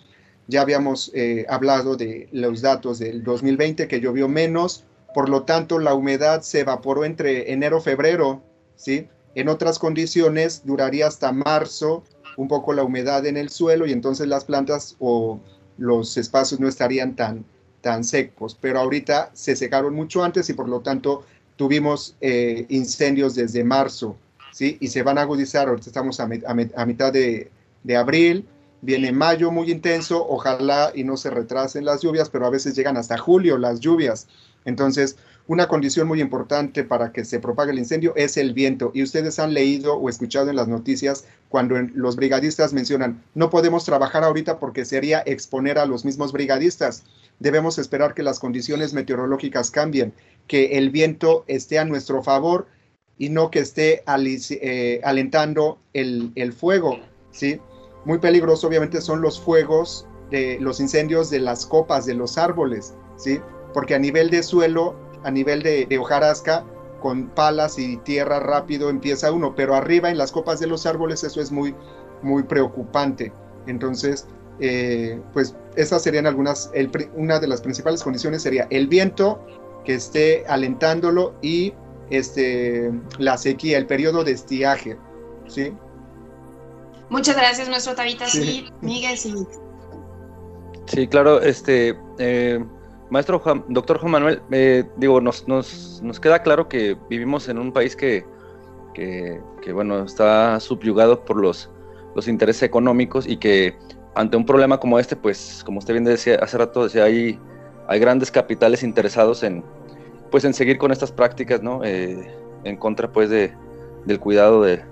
[0.49, 4.83] Ya habíamos eh, hablado de los datos del 2020 que llovió menos,
[5.13, 8.43] por lo tanto la humedad se evaporó entre enero y febrero,
[8.75, 9.07] ¿sí?
[9.39, 12.03] En otras condiciones duraría hasta marzo
[12.35, 15.39] un poco la humedad en el suelo y entonces las plantas o
[15.77, 17.45] los espacios no estarían tan,
[17.79, 21.23] tan secos, pero ahorita se secaron mucho antes y por lo tanto
[21.55, 24.17] tuvimos eh, incendios desde marzo,
[24.51, 24.77] ¿sí?
[24.81, 27.49] Y se van a agudizar, ahorita estamos a, mitad de,
[27.97, 28.45] abril,
[28.81, 32.97] viene mayo muy intenso, ojalá y no se retrasen las lluvias, pero a veces llegan
[32.97, 34.27] hasta julio las lluvias.
[34.65, 35.15] Entonces,
[35.49, 38.91] una condición muy importante para que se propague el incendio es el viento.
[38.93, 43.83] Y ustedes han leído o escuchado en las noticias cuando los brigadistas mencionan, no podemos
[43.83, 47.03] trabajar ahorita porque sería exponer a los mismos brigadistas.
[47.39, 50.13] Debemos esperar que las condiciones meteorológicas cambien
[50.45, 52.67] que el viento esté a nuestro favor
[53.17, 56.99] y no que esté eh, alentando el, fuego,
[57.31, 57.59] ¿sí?
[58.05, 62.93] Muy peligroso obviamente son los fuegos, de los incendios de las copas de los árboles,
[63.17, 63.39] ¿sí?
[63.73, 66.63] Porque a nivel de suelo, a nivel de, hojarasca,
[67.01, 71.23] con palas y tierra rápido empieza uno, pero arriba en las copas de los árboles
[71.23, 71.73] eso es muy,
[72.21, 73.31] muy preocupante.
[73.67, 74.27] Entonces,
[74.59, 76.71] eh, pues esas serían algunas,
[77.15, 79.39] una de las principales condiciones sería el viento,
[79.85, 81.73] que esté alentándolo y
[82.09, 84.97] este, la sequía, el periodo de estiaje.
[85.47, 85.73] ¿sí?
[87.09, 88.27] Muchas gracias, nuestro Tabita.
[88.27, 89.33] Sí, Miguel, sí.
[90.85, 92.63] Sí, claro, este, eh,
[93.09, 97.71] maestro doctor Juan Manuel, eh, digo, nos, nos, nos, queda claro que vivimos en un
[97.71, 98.25] país que,
[98.93, 99.41] que,
[99.73, 101.69] bueno, está subyugado por los,
[102.15, 103.77] los intereses económicos y que
[104.15, 107.39] ante un problema como este, pues, como usted bien decía hace rato, decía, hay
[107.89, 109.63] hay grandes capitales interesados en,
[110.29, 111.83] pues, en seguir con estas prácticas, ¿no?
[111.83, 112.31] Eh,
[112.63, 113.51] en contra, pues, de,
[114.05, 114.83] del cuidado de,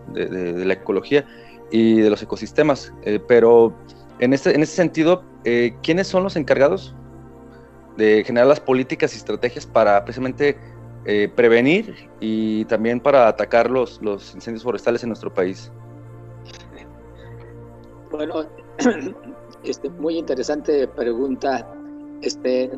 [0.66, 1.24] la ecología
[1.70, 2.92] y de los ecosistemas.
[3.04, 3.72] Eh, pero
[4.18, 6.96] en este, en ese sentido, eh, ¿quiénes son los encargados
[7.98, 10.58] de generar las políticas y estrategias para precisamente
[11.36, 15.72] prevenir y también para atacar los, los incendios forestales en nuestro país?
[18.12, 18.46] Bueno,
[19.64, 21.66] este, muy interesante pregunta
[22.22, 22.72] este,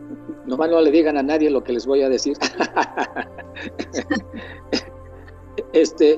[0.45, 2.38] nomás no le digan a nadie lo que les voy a decir.
[5.74, 6.13] este,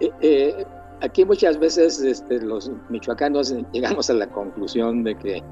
[0.00, 0.64] eh, eh,
[1.00, 5.42] aquí muchas veces este, los michoacanos llegamos a la conclusión de que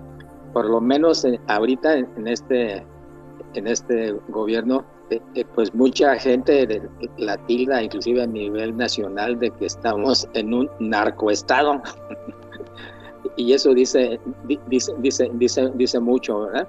[0.57, 2.83] por lo menos ahorita en, este
[3.53, 6.81] en este gobierno eh, pues mucha gente
[7.19, 11.83] la tilda inclusive a nivel nacional de que estamos en un narcoestado
[13.37, 14.19] y eso dice,
[14.71, 16.67] dice, dice, dice, dice mucho, ¿verdad?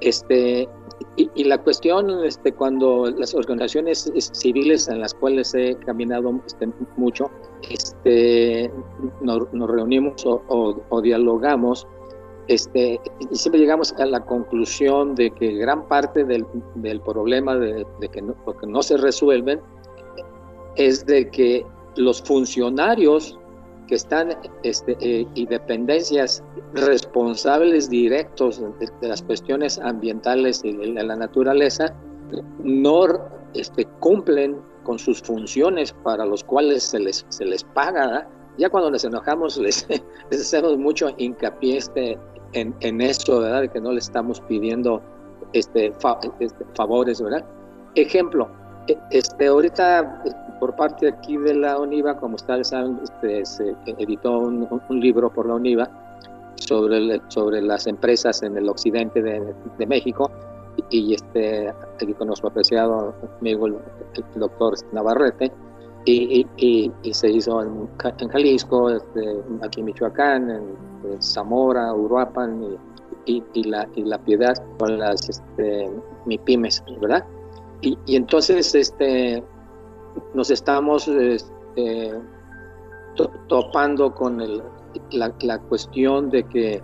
[0.00, 0.68] Este,
[1.16, 7.28] y, la cuestión, este, cuando las organizaciones civiles en las cuales he caminado este, mucho,
[7.68, 8.70] este,
[9.20, 11.88] nos, reunimos o, dialogamos,
[12.48, 16.46] este, y siempre llegamos a la conclusión de que gran parte del,
[16.76, 19.60] del problema de, de que, no, que no se resuelven
[20.76, 21.64] es de que
[21.96, 23.38] los funcionarios
[23.88, 26.42] que están este, eh, y dependencias
[26.74, 31.92] responsables directos de, las cuestiones ambientales y de la naturaleza
[32.62, 33.06] no
[33.54, 38.28] este, cumplen con sus funciones para los cuales se les, se les paga.
[38.58, 39.86] Ya cuando nos enojamos les,
[40.30, 42.18] les hacemos mucho hincapié este,
[42.52, 43.70] en, en eso, ¿verdad?
[43.70, 45.02] Que no le estamos pidiendo
[45.52, 45.92] este,
[46.40, 47.44] este favores, ¿verdad?
[47.94, 48.48] Ejemplo,
[48.86, 50.22] e, este, ahorita
[50.60, 55.46] por parte aquí de la ONIVA, como ustedes saben, este, se editó un, libro por
[55.46, 55.88] la ONIVA
[56.56, 60.30] sobre, sobre las empresas en el occidente de, México
[60.90, 63.76] y este aquí con nuestro apreciado amigo el,
[64.36, 65.52] doctor Navarrete
[66.04, 70.87] y, y, se hizo en, Jalisco, este, aquí en Michoacán, en,
[71.20, 72.78] Zamora, Uruapan
[73.26, 73.86] y, la,
[74.24, 75.90] Piedad con las este,
[76.26, 77.24] MIPIMES, ¿verdad?
[77.82, 79.42] Y, entonces este,
[80.34, 82.12] nos estamos este,
[83.48, 84.42] topando con
[85.10, 86.82] la, cuestión de que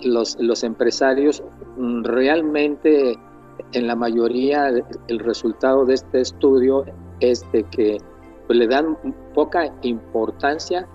[0.00, 1.42] los, los empresarios
[1.76, 3.18] mm, realmente
[3.72, 4.68] en la mayoría
[5.08, 6.84] el resultado de este estudio
[7.20, 7.98] es de que
[8.46, 8.96] pues le dan
[9.34, 10.88] poca importancia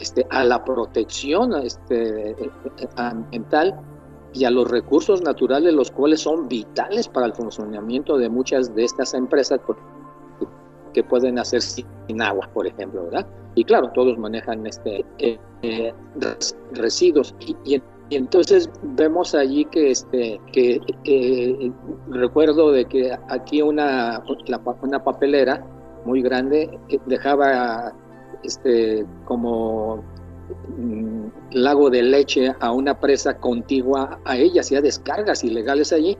[0.00, 2.36] este, a la protección este,
[2.96, 3.80] ambiental
[4.32, 8.84] y a los recursos naturales, los cuales son vitales para el funcionamiento de muchas de
[8.84, 9.60] estas empresas
[10.92, 13.26] que pueden hacer sin agua, por ejemplo, ¿verdad?
[13.54, 15.92] Y claro, todos manejan este, eh, eh,
[16.72, 17.34] residuos.
[17.64, 21.72] Y, entonces vemos allí que, este, que eh,
[22.08, 24.24] recuerdo de que aquí una,
[24.82, 25.62] una papelera
[26.06, 27.92] muy grande dejaba
[28.42, 30.02] este, como
[30.78, 36.16] mm, lago de leche a una presa contigua a ella, hacía descargas ilegales allí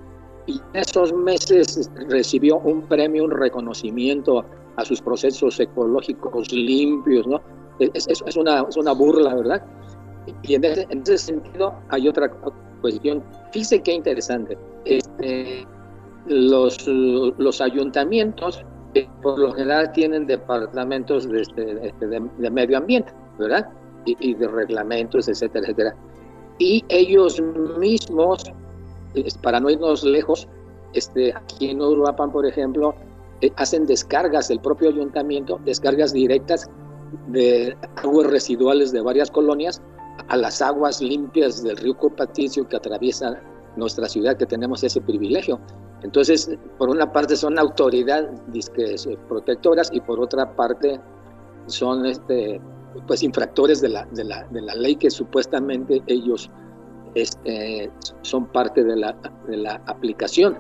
[0.46, 4.44] y en esos meses recibió un premio, un reconocimiento
[4.76, 7.40] a sus procesos ecológicos limpios, ¿no?
[7.78, 9.62] Es, es, una, es una burla, ¿verdad?
[10.42, 12.30] Y en ese, sentido hay otra
[12.80, 13.22] cuestión.
[13.52, 14.56] Fíjese qué interesante.
[14.84, 15.66] Este,
[16.26, 18.64] los, los ayuntamientos
[19.22, 23.68] por lo general tienen departamentos de, este, este, de, medio ambiente, ¿verdad?
[24.04, 25.94] Y, de reglamentos, etcétera, etcétera.
[26.58, 27.40] Y ellos
[27.78, 28.42] mismos,
[29.42, 30.48] para no irnos lejos,
[30.94, 32.94] este, aquí en Uruapan, por ejemplo,
[33.42, 36.68] eh, hacen descargas del propio ayuntamiento, descargas directas
[37.28, 39.82] de aguas residuales de varias colonias
[40.28, 43.40] a las aguas limpias del río Copaticio que atraviesa
[43.76, 45.60] nuestra ciudad, que tenemos ese privilegio.
[46.02, 48.30] Entonces, por una parte son autoridades
[49.28, 51.00] protectoras y por otra parte
[51.66, 52.60] son este,
[53.06, 56.50] pues infractores de la, de la, de la ley que supuestamente ellos
[57.14, 57.90] este,
[58.22, 59.16] son parte de la,
[59.48, 60.58] de la aplicación.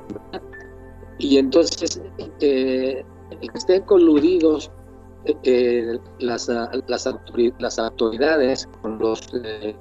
[1.18, 2.00] Y entonces
[2.40, 3.04] eh,
[3.54, 4.70] estén coludidos
[5.42, 9.76] eh, las, las, autoridades con los, eh,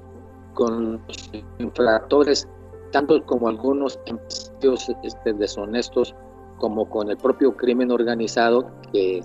[0.54, 2.48] con los infractores
[2.90, 6.14] tanto como algunos empresarios este, deshonestos
[6.58, 9.22] como con el propio crimen organizado que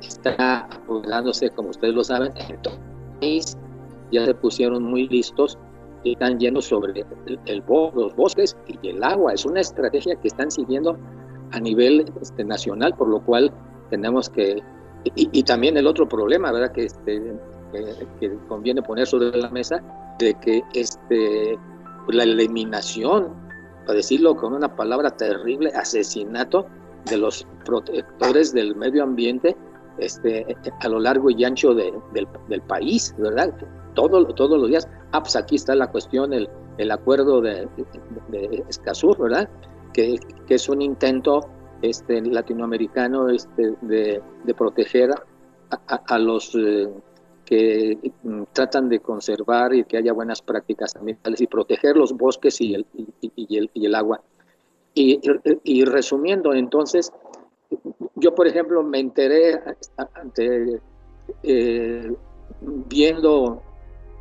[0.00, 3.58] está apoderándose, como ustedes lo saben, en todo el país
[4.12, 5.58] ya se pusieron muy listos
[6.04, 7.04] y están yendo sobre
[7.46, 9.34] el, los bosques y el agua.
[9.34, 10.96] Es una estrategia que están siguiendo
[11.50, 13.52] a nivel este, nacional, por lo cual
[13.90, 14.62] tenemos que...
[15.14, 16.72] Y, también el otro problema, ¿verdad?
[16.72, 17.36] Que, este,
[17.72, 19.82] que, que conviene poner sobre la mesa,
[20.18, 21.58] de que este
[22.14, 23.32] la eliminación,
[23.86, 26.66] para decirlo con una palabra terrible, asesinato
[27.06, 29.56] de los protectores del medio ambiente
[29.98, 30.46] este,
[30.80, 33.52] a lo largo y ancho del, país, ¿verdad?
[33.94, 34.88] Todo, todos los días.
[35.12, 36.48] Ah, pues aquí está la cuestión, el,
[36.78, 37.68] el acuerdo de,
[38.28, 39.48] de, Escazur, ¿verdad?
[39.92, 41.40] Que, que, es un intento
[41.82, 44.22] este, latinoamericano este, de,
[44.56, 45.10] proteger
[45.70, 46.88] a, los eh,
[47.48, 52.60] que mm, tratan de conservar y que haya buenas prácticas ambientales y proteger los bosques
[52.60, 52.86] y el,
[53.22, 54.20] y, el, y el, agua.
[54.92, 55.18] Y,
[55.64, 57.10] y, resumiendo, entonces,
[58.16, 59.58] yo por ejemplo me enteré
[60.14, 60.82] ante,
[61.42, 62.12] eh,
[62.60, 63.62] viendo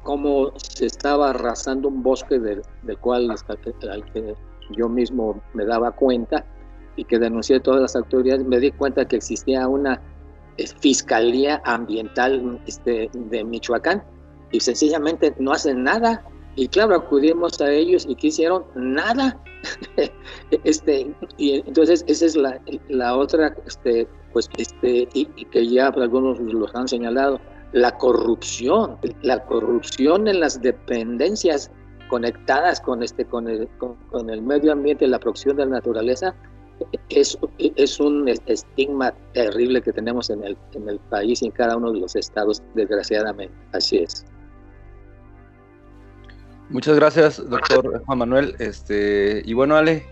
[0.03, 4.36] cómo se estaba arrasando un bosque del, del cual al que
[4.71, 6.45] yo mismo me daba cuenta
[6.95, 10.01] y que denuncié a todas las autoridades, me di cuenta que existía una
[10.80, 14.03] Fiscalía Ambiental este, de Michoacán
[14.51, 16.24] y sencillamente no hacen nada.
[16.55, 19.39] Y claro, acudimos a ellos y que hicieron nada.
[20.64, 26.39] este, y entonces esa es la, la otra, este, pues, este, y, que ya algunos
[26.39, 27.39] los han señalado,
[27.74, 31.72] la corrupción, la corrupción en las dependencias
[32.10, 36.34] conectadas con, este, con, el, con el medio ambiente, la producción de la naturaleza,
[37.09, 41.78] es, es un estigma terrible que tenemos en el, en el país y en cada
[41.78, 43.55] uno de los estados, desgraciadamente.
[43.73, 44.25] Así es.
[46.69, 48.55] Muchas gracias, doctor Juan Manuel.
[48.59, 50.05] Este, y bueno, Ale,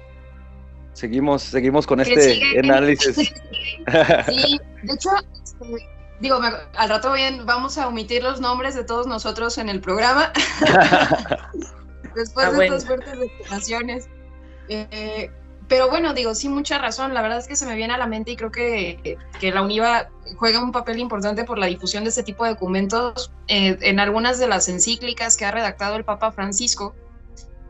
[0.94, 3.16] seguimos, seguimos con este análisis.
[4.26, 5.12] Sí, de hecho,
[5.44, 5.88] este,
[6.20, 10.32] digo, al rato bien vamos a omitir los nombres de todos nosotros en el programa.
[12.16, 14.08] Después ah, de estas fuertes declaraciones.
[14.70, 15.30] Eh,
[15.68, 17.14] pero bueno, digo, sí, mucha razón.
[17.14, 19.64] La verdad es que se me viene a la mente y creo que, que la
[19.64, 24.00] UNIVA juega un papel importante por la difusión de este tipo de documentos eh, en
[24.00, 26.94] algunas de las encíclicas que ha redactado el Papa Francisco,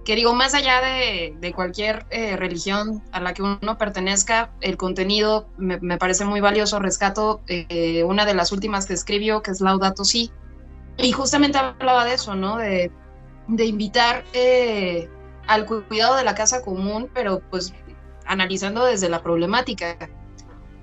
[0.03, 4.77] que digo, más allá de, de cualquier eh, religión a la que uno pertenezca, el
[4.77, 6.79] contenido me, me parece muy valioso.
[6.79, 10.31] Rescato eh, una de las últimas que escribió, que es Laudato Si,
[10.97, 12.57] y justamente hablaba de eso, ¿no?
[12.57, 12.91] De,
[13.47, 14.23] de invitar
[15.47, 17.73] al cuidado de la casa común, pero pues
[18.26, 19.97] analizando desde la problemática.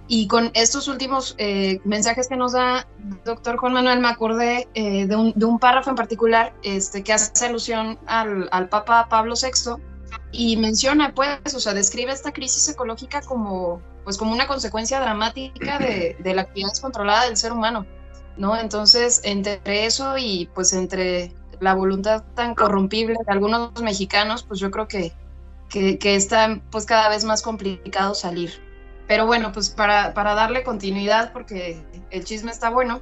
[0.09, 2.86] Y con estos últimos eh, mensajes que nos da
[3.24, 7.12] doctor Juan Manuel, me acordé eh, de, un, de, un, párrafo en particular este, que
[7.12, 9.80] hace alusión al, al, Papa Pablo VI
[10.32, 15.78] y menciona, pues, o sea, describe esta crisis ecológica como, pues como una consecuencia dramática
[15.78, 17.86] de, de la actividad descontrolada del ser humano,
[18.36, 18.57] ¿no?
[18.59, 24.70] Entonces, entre eso y pues entre la voluntad tan corrompible de algunos mexicanos, pues yo
[24.70, 25.12] creo que,
[25.72, 28.52] que, que está pues cada vez más complicado salir.
[29.08, 33.00] Pero bueno, pues para, para darle continuidad, porque el chisme está bueno,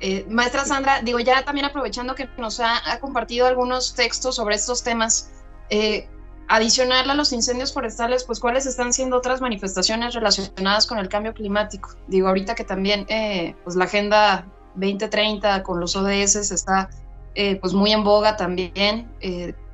[0.00, 4.54] eh, maestra Sandra, digo, ya también aprovechando que nos ha, ha compartido algunos textos sobre
[4.54, 5.30] estos temas,
[5.68, 6.08] eh,
[6.48, 11.34] adicional a los incendios forestales, pues cuáles están siendo otras manifestaciones relacionadas con el cambio
[11.34, 11.90] climático.
[12.06, 14.46] Digo, ahorita que también eh, pues la Agenda
[14.76, 16.88] 2030 con los ODS está
[17.34, 19.10] eh, pues muy en boga también.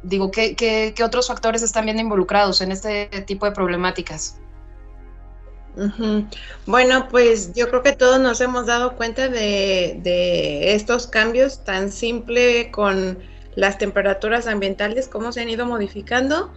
[0.03, 4.37] Digo, ¿qué, ¿qué, qué, otros factores están viendo involucrados en este tipo de problemáticas?
[6.67, 11.91] Bueno, pues yo creo que todos nos hemos dado cuenta de, de estos cambios tan
[11.91, 13.19] simple con
[13.55, 16.53] las temperaturas ambientales, cómo se han ido modificando,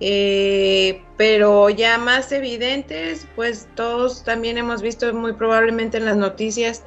[0.00, 6.82] eh, pero ya más evidentes, pues todos también hemos visto muy probablemente en las noticias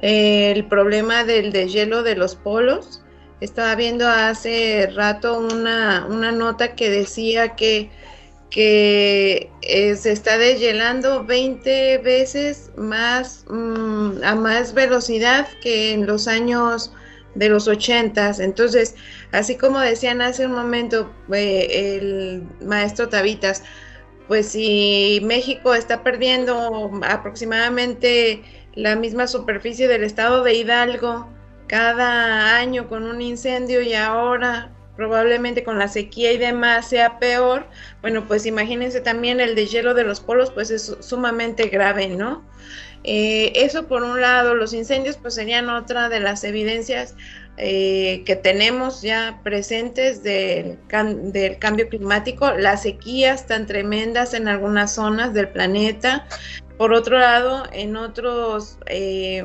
[0.00, 3.02] eh, el problema del deshielo de los polos.
[3.40, 7.90] Estaba viendo hace rato una, una nota que decía que,
[8.50, 16.28] que eh, se está deshielando 20 veces más mmm, a más velocidad que en los
[16.28, 16.92] años
[17.34, 18.40] de los ochentas.
[18.40, 18.94] Entonces,
[19.32, 23.62] así como decían hace un momento eh, el maestro Tabitas,
[24.28, 28.42] pues si México está perdiendo aproximadamente
[28.74, 31.35] la misma superficie del estado de Hidalgo
[31.66, 37.66] cada año con un incendio y ahora probablemente con la sequía y demás sea peor,
[38.00, 42.42] bueno, pues imagínense también el deshielo de los polos, pues es sumamente grave, ¿no?
[43.04, 47.14] Eh, eso por un lado, los incendios pues serían otra de las evidencias
[47.56, 55.32] eh, que tenemos ya presentes del, cambio climático, las sequías tan tremendas en algunas zonas
[55.34, 56.26] del planeta.
[56.78, 59.42] Por otro lado, en otros, eh,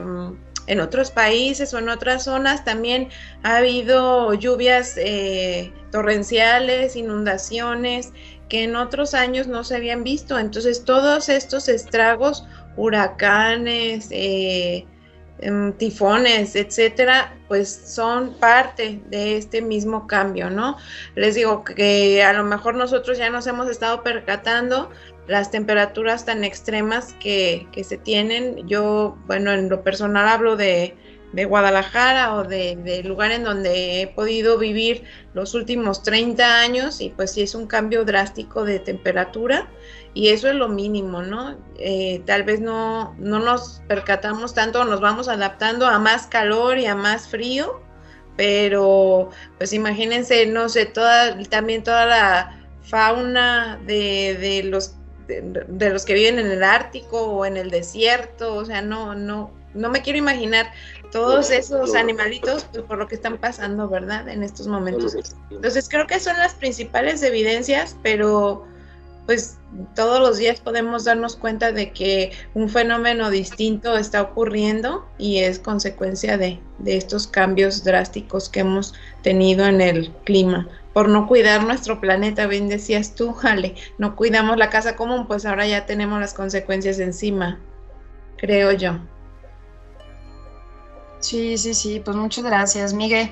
[0.68, 3.10] en otros países o en otras zonas también
[3.44, 8.12] ha habido lluvias eh, torrenciales, inundaciones
[8.50, 10.38] que en otros años no se habían visto.
[10.38, 12.46] Entonces, todos estos estragos
[12.76, 14.86] huracanes, eh,
[15.78, 20.78] tifones, etcétera, pues son parte de este mismo cambio, ¿no?
[21.16, 24.92] Les digo que a lo mejor nosotros ya nos hemos estado percatando
[25.32, 28.68] las temperaturas tan extremas que, que se tienen.
[28.68, 30.96] Yo, bueno, en lo personal hablo de,
[31.32, 35.04] de Guadalajara o de, de, lugar en donde he podido vivir
[35.34, 39.70] los últimos 30 años y pues sí es un cambio drástico de temperatura
[40.14, 41.58] y eso es lo mínimo, ¿no?
[41.80, 46.88] Eh, tal vez no, no nos percatamos tanto, nos vamos adaptando a más calor y
[46.88, 47.82] a más frío,
[48.36, 54.96] pero pues imagínense, no sé, toda, también toda la fauna de, de los
[55.40, 59.16] de, de, los que viven en el Ártico o en el desierto, o sea, no,
[59.16, 60.72] no, no me quiero imaginar
[61.12, 64.28] todos esos animalitos pues, por lo que están pasando, ¿verdad?
[64.30, 65.16] En estos momentos.
[65.50, 68.66] Entonces creo que son las principales evidencias, pero
[69.26, 69.58] pues
[69.96, 75.60] todos los días podemos darnos cuenta de que un fenómeno distinto está ocurriendo y es
[75.60, 80.68] consecuencia de, de, estos cambios drásticos que hemos tenido en el clima.
[80.94, 85.46] Por no cuidar nuestro planeta, bien decías tú, Jale, no cuidamos la casa común, pues
[85.46, 87.60] ahora ya tenemos las consecuencias encima,
[88.38, 89.00] creo yo.
[91.20, 93.32] Sí, sí, sí, pues muchas gracias, Miguel.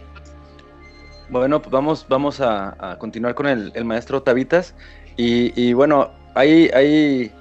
[1.30, 4.76] Bueno, pues vamos, vamos a, a continuar con el, el maestro Tabitas.
[5.18, 7.32] Y, y, bueno, hay, hay,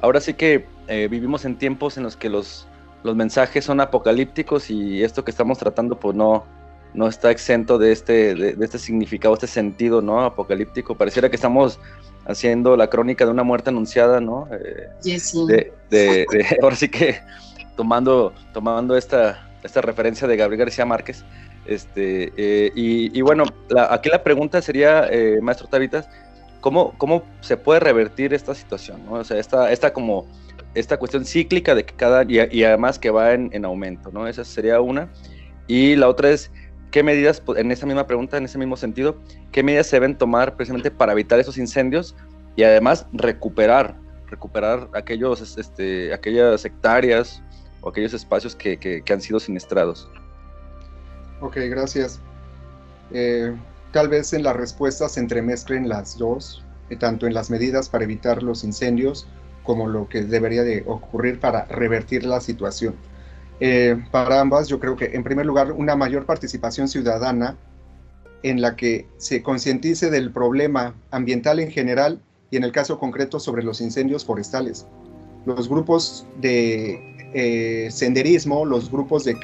[0.00, 2.66] ahora sí que eh, vivimos en tiempos en los que los,
[3.02, 6.44] los mensajes son apocalípticos y esto que estamos tratando pues no,
[6.94, 10.20] no está exento de este, de, de este significado, este sentido ¿no?
[10.22, 10.96] apocalíptico.
[10.96, 11.78] Pareciera que estamos
[12.26, 14.48] haciendo la crónica de una muerte anunciada, ¿no?
[14.52, 15.46] Eh, yes, sí.
[15.46, 17.20] de, de, de, ahora sí que
[17.76, 21.24] tomando, tomando esta, esta referencia de Gabriel García Márquez.
[21.66, 26.08] Este, eh, y, y, bueno, la, aquí la pregunta sería, eh, maestro Tabitas,
[26.60, 29.04] ¿cómo, ¿cómo se puede revertir esta situación?
[29.04, 29.12] ¿no?
[29.12, 30.26] O sea, esta, esta, como,
[30.74, 34.26] esta cuestión cíclica de que cada, y, y además que va en, en, aumento, ¿no?
[34.26, 35.08] Esa sería una.
[35.66, 36.50] Y la otra es,
[36.90, 39.16] ¿qué medidas, en esa misma pregunta, en ese mismo sentido,
[39.52, 42.14] qué medidas se deben tomar precisamente para evitar esos incendios
[42.56, 43.96] y además recuperar,
[44.28, 47.42] recuperar aquellos, este, aquellas hectáreas
[47.80, 50.10] o aquellos espacios que, que, han sido siniestrados.
[51.40, 52.20] Ok, gracias.
[53.12, 53.56] Eh,
[53.92, 58.04] tal vez en las respuestas se entremezclen las dos, eh, tanto en las medidas para
[58.04, 59.26] evitar los incendios
[59.62, 62.94] como lo que debería de ocurrir para revertir la situación.
[63.60, 67.56] Eh, para ambas, yo creo que en primer lugar una mayor participación ciudadana
[68.42, 73.38] en la que se concientice del problema ambiental en general y en el caso concreto
[73.38, 74.86] sobre los incendios forestales.
[75.46, 79.38] los grupos de eh, senderismo, los grupos de,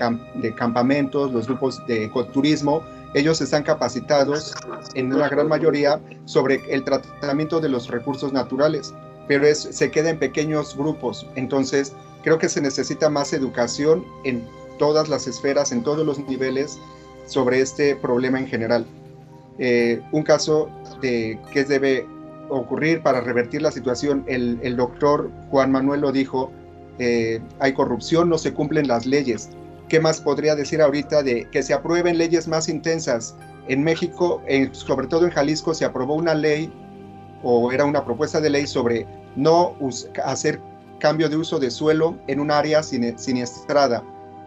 [0.56, 2.82] campamentos, los grupos de ecoturismo,
[3.14, 4.54] ellos están capacitados
[4.94, 8.92] en una gran mayoría sobre el tratamiento de los recursos naturales,
[9.28, 11.26] pero se queda en pequeños grupos.
[11.36, 11.94] Entonces,
[12.26, 14.44] creo que se necesita más educación en
[14.80, 16.76] todas las esferas, en todos los niveles
[17.26, 18.84] sobre este problema en general.
[19.60, 20.68] Eh, un caso
[21.00, 22.04] de qué debe
[22.48, 26.50] ocurrir para revertir la situación, el, el doctor Juan Manuel lo dijo,
[26.98, 29.50] eh, hay corrupción, no se cumplen las leyes.
[29.88, 33.36] ¿Qué más podría decir ahorita de que se aprueben leyes más intensas?
[33.68, 36.72] En México, sobre todo en Jalisco, se aprobó una ley
[37.44, 39.06] o era una propuesta de ley sobre
[39.36, 39.76] no
[40.24, 40.60] hacer
[40.98, 44.02] cambio de uso de suelo en un área siniestrada.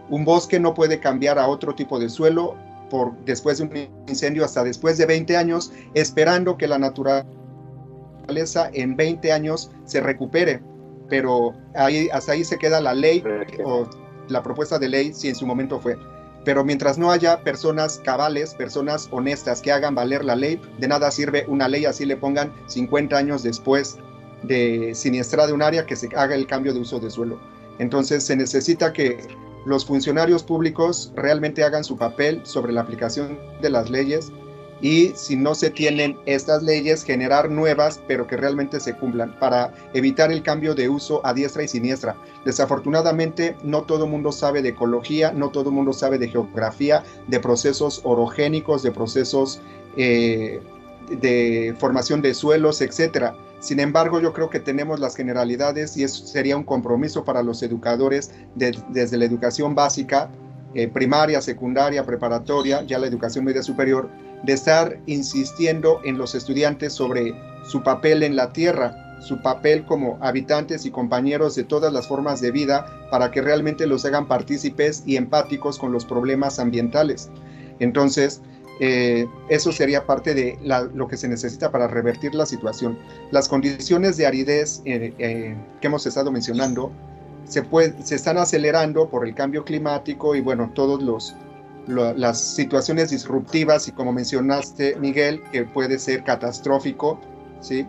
[0.08, 2.56] Un bosque no puede cambiar a otro tipo de suelo
[2.90, 8.96] por después de un incendio hasta después de 20 años, esperando que la naturaleza en
[8.96, 10.60] 20 años se recupere.
[11.08, 13.22] Pero ahí, hasta ahí se queda la ley
[13.64, 13.88] o
[14.28, 15.96] la propuesta de ley si en su momento fue.
[16.44, 21.10] Pero mientras no haya personas cabales, personas honestas que hagan valer la ley, de nada
[21.10, 23.98] sirve una ley así le pongan 50 años después
[24.42, 27.38] de siniestra de un área que se haga el cambio de uso de suelo.
[27.78, 29.18] Entonces se necesita que
[29.66, 34.32] los funcionarios públicos realmente hagan su papel sobre la aplicación de las leyes
[34.82, 39.74] y si no se tienen estas leyes, generar nuevas, pero que realmente se cumplan para
[39.92, 42.16] evitar el cambio de uso a diestra y siniestra.
[42.46, 47.04] Desafortunadamente, no todo el mundo sabe de ecología, no todo el mundo sabe de geografía,
[47.26, 49.60] de procesos orogénicos, de procesos
[49.96, 50.60] eh,
[51.10, 53.34] de formación de suelos, etc.
[53.60, 57.62] Sin embargo, yo creo que tenemos las generalidades y eso sería un compromiso para los
[57.62, 60.30] educadores desde la educación básica,
[60.74, 64.08] eh, primaria, secundaria, preparatoria, ya la educación media superior,
[64.44, 67.34] de estar insistiendo en los estudiantes sobre
[67.64, 72.40] su papel en la Tierra, su papel como habitantes y compañeros de todas las formas
[72.40, 77.28] de vida para que realmente los hagan partícipes y empáticos con los problemas ambientales.
[77.80, 78.40] Entonces,
[78.82, 80.58] eh, eso sería parte de
[80.94, 82.98] lo que se necesita para revertir la situación.
[83.30, 86.90] Las condiciones de aridez eh, eh, que hemos estado mencionando
[87.44, 87.62] se,
[88.14, 91.36] están acelerando por el cambio climático y bueno, todos los
[91.86, 97.18] las situaciones disruptivas y como mencionaste, Miguel, que puede ser catastrófico,
[97.60, 97.84] ¿sí?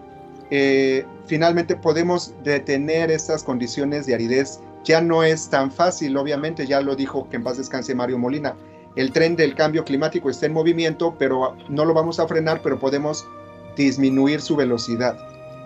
[1.28, 4.60] Finalmente podemos detener estas condiciones de aridez.
[4.86, 8.56] Ya no es tan fácil, obviamente, ya lo dijo que en paz descanse Mario Molina.
[8.96, 12.80] El tren del cambio climático está en movimiento, pero no lo vamos a frenar, pero
[12.80, 13.26] podemos
[13.78, 15.18] disminuir su velocidad,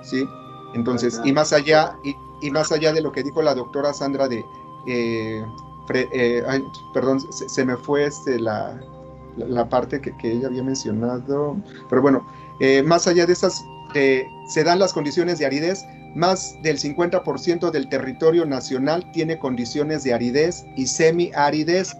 [0.03, 0.27] ¿sí?
[0.73, 1.97] Entonces, y más allá,
[2.41, 4.45] y, más allá de lo que dijo la doctora Sandra de
[4.87, 5.43] eh,
[5.93, 6.43] eh,
[6.93, 8.79] perdón, se, me fue este, la,
[9.37, 11.57] la parte que, que, ella había mencionado,
[11.89, 12.25] pero bueno,
[12.59, 13.63] eh, más allá de esas,
[13.93, 20.13] se dan las condiciones de aridez, más del 50% del territorio nacional tiene condiciones de
[20.13, 21.95] aridez y semi-aridez.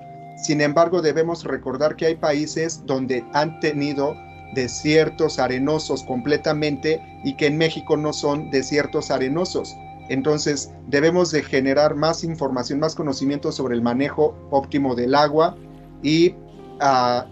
[0.45, 4.15] Sin embargo, debemos recordar que hay países donde han tenido
[4.53, 9.75] desiertos arenosos completamente y que en México no son desiertos arenosos.
[10.07, 15.57] Entonces debemos de generar más información, más conocimiento sobre el manejo óptimo del agua
[16.03, 16.35] y,
[16.79, 17.25] ah,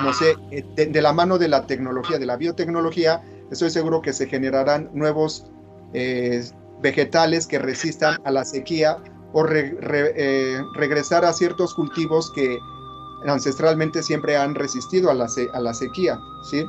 [0.00, 0.36] no sé,
[0.76, 3.20] de, la mano de la tecnología, de la biotecnología,
[3.50, 5.50] estoy seguro que se generarán nuevos
[5.92, 6.44] eh,
[6.80, 8.98] vegetales que resistan a la sequía
[9.32, 12.58] o eh, regresar a ciertos cultivos que
[13.26, 16.18] ancestralmente siempre han resistido a la, a la sequía,
[16.48, 16.64] ¿sí?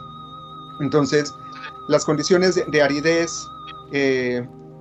[0.81, 1.33] Entonces,
[1.87, 3.47] las condiciones de, aridez,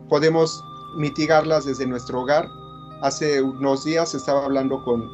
[0.08, 0.62] podemos
[0.96, 2.48] mitigarlas desde nuestro hogar.
[3.02, 5.08] Hace unos días estaba hablando con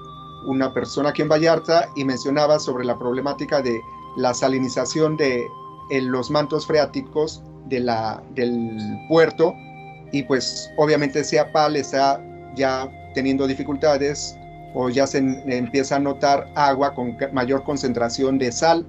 [0.47, 3.81] una persona aquí en Vallarta y mencionaba sobre la problemática de
[4.17, 5.47] la salinización de
[5.91, 7.89] los mantos freáticos del
[9.09, 9.55] puerto
[10.13, 12.23] y pues obviamente Seapal está
[12.55, 14.37] ya teniendo dificultades
[14.75, 18.87] o ya se empieza a notar agua con mayor concentración de sal,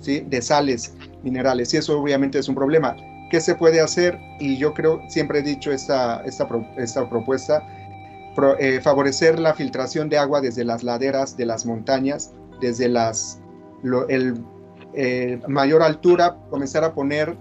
[0.00, 0.20] ¿sí?
[0.20, 2.96] de sales minerales y eso obviamente es un problema.
[3.30, 4.18] ¿Qué se puede hacer?
[4.40, 7.62] Y yo creo, siempre he dicho esta, esta, esta propuesta,
[8.58, 13.40] eh, favorecer la filtración de agua desde las laderas de las montañas, desde las
[14.08, 14.42] el,
[14.94, 17.36] eh, mayor altura, comenzar a poner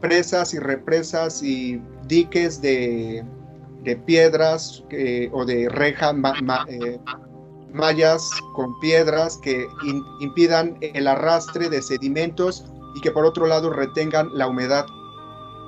[0.00, 3.24] presas y represas y diques de,
[3.84, 6.12] de piedras eh, o de reja,
[7.72, 9.66] mallas con piedras que
[10.20, 12.64] impidan el arrastre de sedimentos
[12.94, 14.86] y que por otro lado retengan la humedad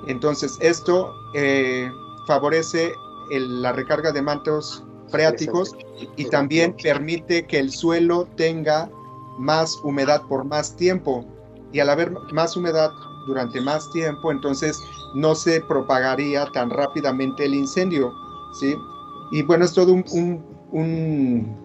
[0.07, 1.91] entonces, esto eh,
[2.27, 2.93] favorece
[3.29, 5.75] la recarga de mantos freáticos
[6.17, 8.89] y también permite que el suelo tenga
[9.37, 11.25] más humedad por más tiempo.
[11.71, 12.91] Y al haber más humedad
[13.27, 14.81] durante más tiempo, entonces
[15.15, 18.13] no se propagaría tan rápidamente el incendio.
[18.59, 18.75] ¿sí?
[19.31, 21.57] Y bueno, es todo un,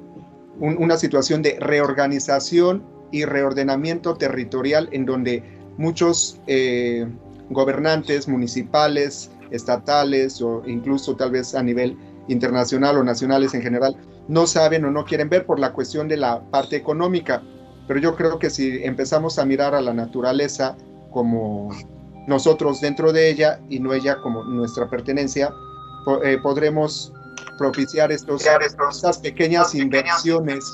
[0.59, 5.43] una situación de reorganización y reordenamiento territorial en donde
[5.77, 7.07] muchos eh,
[7.51, 11.97] gobernantes municipales, estatales o incluso tal vez a nivel
[12.29, 13.97] internacional o nacionales en general
[14.29, 17.43] no saben o no quieren ver por la cuestión de la parte económica.
[17.87, 20.77] Pero yo creo que si empezamos a mirar a la naturaleza
[21.11, 21.71] como
[22.27, 25.53] nosotros dentro de ella y no ella como nuestra pertenencia,
[26.23, 27.13] eh, podremos
[27.59, 28.45] propiciar estos,
[28.91, 30.65] estas pequeñas inversiones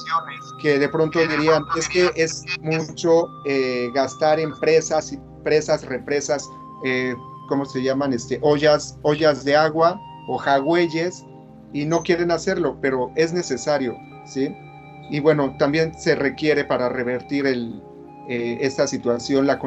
[0.60, 6.48] que de pronto dirían, es que es mucho eh, gastar en presas, presas, represas,
[6.84, 7.14] eh,
[7.48, 8.12] ¿cómo se llaman?
[8.12, 11.24] Este, ollas, ollas de agua o jagüeyes
[11.72, 13.96] y no quieren hacerlo, pero es necesario,
[14.26, 14.54] ¿sí?
[15.10, 17.82] Y bueno, también se requiere para revertir el,
[18.28, 19.58] eh, esta situación la,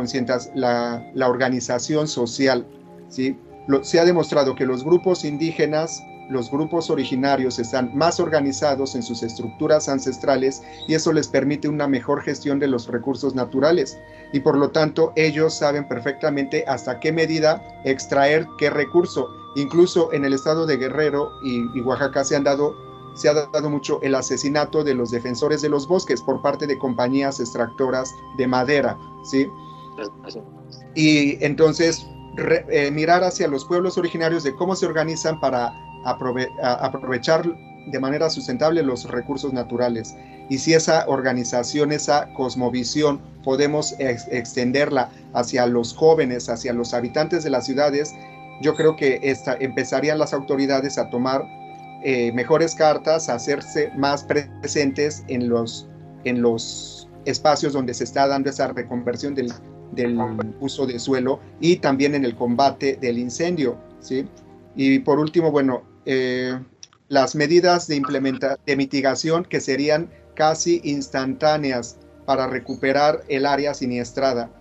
[0.55, 2.65] la, la organización social,
[3.09, 3.37] ¿sí?
[3.81, 9.23] se ha demostrado que los grupos indígenas los grupos originarios están más organizados en sus
[9.23, 13.97] estructuras ancestrales y eso les permite una mejor gestión de los recursos naturales
[14.33, 19.29] y por lo tanto ellos saben perfectamente hasta qué medida extraer qué recurso.
[19.55, 22.75] Incluso en el estado de Guerrero y, Oaxaca se han dado
[23.15, 26.77] se ha dado mucho el asesinato de los defensores de los bosques por parte de
[26.77, 29.47] compañías extractoras de madera, ¿sí?
[30.95, 32.05] Y entonces
[32.69, 37.43] eh, mirar hacia los pueblos originarios de cómo se organizan para aprovechar
[37.87, 40.13] de manera sustentable los recursos naturales.
[40.49, 47.49] Y si esa organización, esa cosmovisión, podemos extenderla hacia los jóvenes, hacia los habitantes de
[47.49, 48.13] las ciudades,
[48.61, 51.45] yo creo que esta, empezarían las autoridades a tomar
[52.07, 55.87] eh, mejores cartas, hacerse más presentes en los,
[56.23, 59.51] en los espacios donde se está dando esa reconversión del,
[59.93, 60.15] del
[60.59, 63.75] uso de suelo y también en el combate del incendio.
[64.01, 64.27] ¿sí?
[64.75, 66.59] Y por último, bueno, eh,
[67.07, 71.97] las medidas de, implementa de mitigación que serían casi instantáneas
[72.27, 74.51] para recuperar el área siniestrada.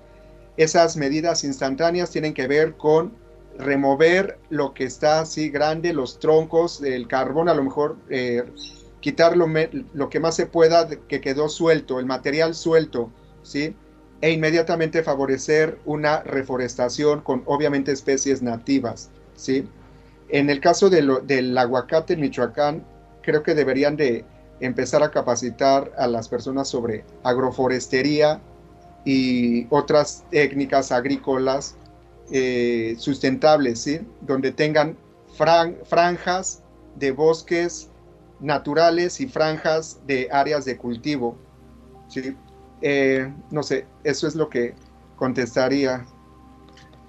[0.56, 3.12] Esas medidas instantáneas tienen que ver con
[3.58, 8.44] remover lo que está así grande, los troncos, el carbón, a lo mejor eh,
[9.00, 9.46] quitar lo,
[9.92, 13.10] lo, que más se pueda que quedó suelto, el material suelto,
[13.42, 13.76] ¿sí?
[14.20, 19.68] E inmediatamente favorecer una reforestación con obviamente especies nativas, ¿sí?
[20.28, 22.84] En el caso del aguacate en Michoacán,
[23.22, 24.24] creo que deberían de
[24.60, 28.40] empezar a capacitar a las personas sobre agroforestería
[29.04, 31.76] y otras técnicas agrícolas
[32.32, 34.00] eh, sustentables, ¿sí?
[34.22, 34.96] donde tengan
[35.36, 36.62] franjas
[36.96, 37.90] de bosques
[38.40, 41.36] naturales y franjas de áreas de cultivo.
[42.08, 42.36] ¿sí?
[42.82, 44.74] Eh, no sé, eso es lo que
[45.16, 46.04] contestaría.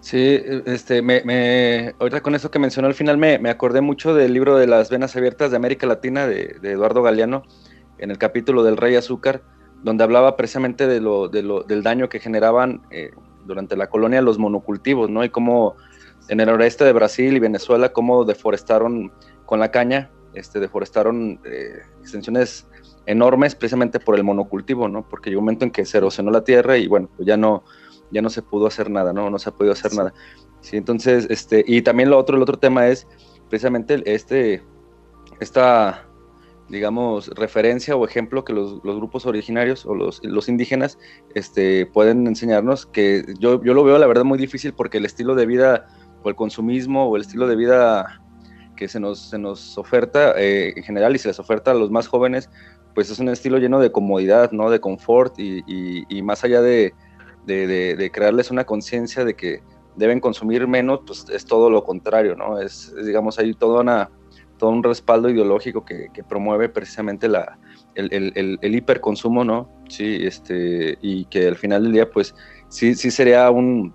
[0.01, 4.55] Sí, este, me, ahorita con eso que mencionó al final me, acordé mucho del libro
[4.55, 7.41] de las venas abiertas de América Latina de, Eduardo Galeano,
[7.97, 9.41] en el capítulo del Rey Azúcar,
[9.81, 13.11] donde hablaba precisamente de lo, del daño que generaban eh,
[13.45, 15.23] durante la colonia los monocultivos, ¿no?
[15.23, 15.75] Y cómo
[16.27, 19.11] en el oeste de Brasil y Venezuela, cómo deforestaron
[19.45, 22.67] con la caña, este, deforestaron eh, extensiones
[23.05, 25.07] enormes precisamente por el monocultivo, ¿no?
[25.07, 27.63] Porque llegó un momento en que se erosionó la tierra y bueno, pues ya no
[28.11, 29.29] ya no se pudo hacer nada, ¿no?
[29.29, 30.13] No se ha podido hacer nada.
[30.61, 33.07] Sí, entonces, este, y también lo otro, el otro tema es
[33.49, 34.63] precisamente este,
[35.39, 36.07] esta,
[36.69, 40.97] digamos, referencia o ejemplo que los, grupos originarios o los, los, indígenas
[41.35, 45.35] este, pueden enseñarnos, que yo, yo lo veo la verdad muy difícil porque el estilo
[45.35, 45.87] de vida
[46.23, 48.21] o el consumismo o el estilo de vida
[48.75, 51.91] que se nos, se nos oferta eh, en general y se les oferta a los
[51.91, 52.49] más jóvenes,
[52.93, 54.69] pues es un estilo lleno de comodidad, ¿no?
[54.69, 56.93] De confort y, y más allá de,
[57.45, 59.61] de, crearles una conciencia de que
[59.95, 62.59] deben consumir menos, pues es todo lo contrario, ¿no?
[62.59, 64.09] Es, digamos, hay toda una,
[64.57, 67.57] todo un respaldo ideológico que, promueve precisamente la,
[67.95, 69.69] el, hiperconsumo, ¿no?
[69.89, 72.35] Sí, este, y que al final del día, pues
[72.69, 73.93] sí, sí sería un,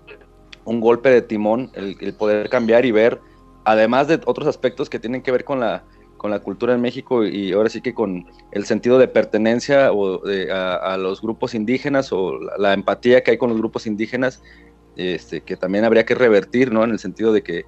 [0.65, 3.19] golpe de timón el, poder cambiar y ver,
[3.65, 5.83] además de otros aspectos que tienen que ver con la,
[6.17, 10.21] con la cultura en México y ahora sí que con el sentido de pertenencia o
[10.53, 14.41] a, los grupos indígenas o la, empatía que hay con los grupos indígenas,
[14.95, 16.83] este, que también habría que revertir, ¿no?
[16.83, 17.65] En el sentido de que,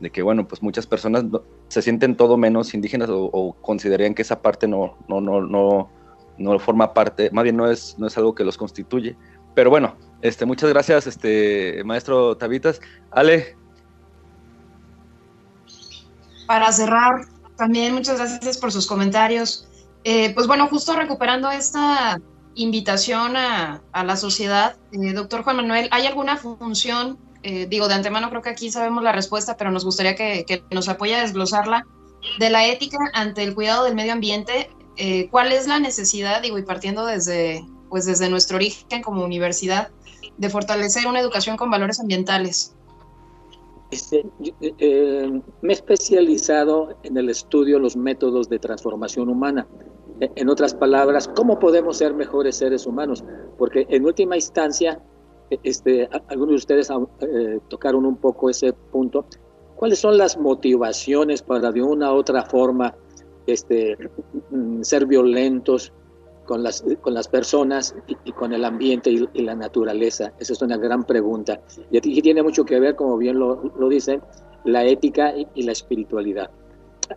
[0.00, 1.24] de que bueno, pues muchas personas
[1.68, 5.90] se sienten todo menos indígenas o, considerarían que esa parte no, no, no, no,
[6.38, 9.16] no forma parte, más bien no es, no es algo que los constituye.
[9.54, 12.80] Pero bueno, este, muchas gracias, este, maestro Tabitas.
[13.10, 13.56] Ale.
[16.46, 17.26] Para cerrar,
[17.56, 19.68] también muchas gracias por sus comentarios.
[20.04, 22.18] Eh, pues bueno, justo recuperando esta
[22.54, 28.28] invitación a, la sociedad, eh, doctor Juan Manuel, ¿hay alguna función, eh, digo de antemano
[28.28, 31.86] creo que aquí sabemos la respuesta, pero nos gustaría que, nos apoye a desglosarla,
[32.38, 36.58] de la ética ante el cuidado del medio ambiente, eh, ¿cuál es la necesidad, digo,
[36.58, 39.90] y partiendo desde, pues desde nuestro origen como universidad,
[40.36, 42.74] de fortalecer una educación con valores ambientales?
[43.90, 44.24] Este,
[44.78, 49.66] eh, me he especializado en el estudio de los métodos de transformación humana.
[50.20, 53.24] E, en otras palabras, ¿cómo podemos ser mejores seres humanos?
[53.58, 55.02] Porque en última instancia,
[55.62, 56.90] este, algunos de ustedes
[57.20, 59.24] eh, tocaron un poco ese punto.
[59.76, 62.94] ¿Cuáles son las motivaciones para de una u otra forma
[63.46, 63.96] este,
[64.50, 65.92] mm, ser violentos
[66.44, 67.94] con las, con las personas
[68.24, 70.32] y, con el ambiente y, la naturaleza?
[70.38, 71.60] Esa es una gran pregunta.
[71.90, 74.20] Y tiene mucho que ver, como bien lo, lo dicen,
[74.64, 76.50] la ética y, la espiritualidad.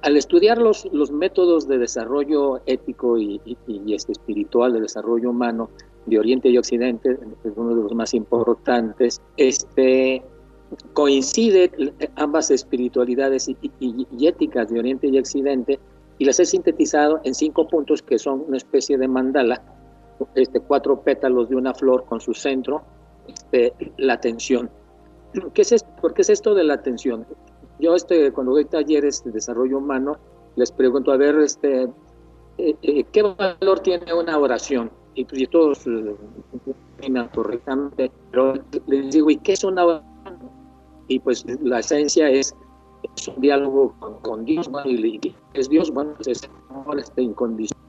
[0.02, 3.42] Al estudiar los, los métodos de desarrollo ético y,
[3.88, 5.70] este espiritual, de desarrollo humano
[6.06, 10.24] de Oriente y Occidente, es uno de los más importantes, este,
[10.94, 11.72] coincide
[12.16, 15.80] ambas espiritualidades y, éticas de Oriente y Occidente
[16.18, 19.62] y las he sintetizado en cinco puntos que son una especie de mandala,
[20.36, 22.84] este, cuatro pétalos de una flor con su centro,
[23.28, 24.70] este, la atención.
[25.54, 25.90] ¿Qué es esto?
[26.02, 27.26] ¿Por qué es esto de la atención?
[27.80, 30.18] Yo este, cuando doy talleres de desarrollo humano,
[30.56, 31.84] les pregunto, a ver, este,
[32.58, 34.92] eh, eh, ¿qué valor tiene una oración?
[35.16, 36.16] Y, pues, todos eh,
[37.34, 38.54] correctamente, pero
[38.88, 40.14] les digo, ¿y qué es una oración?
[41.10, 42.56] Y pues la esencia es
[43.16, 47.84] es un diálogo con, Dios, y, es Dios, bueno, pues es amor este, incondicional.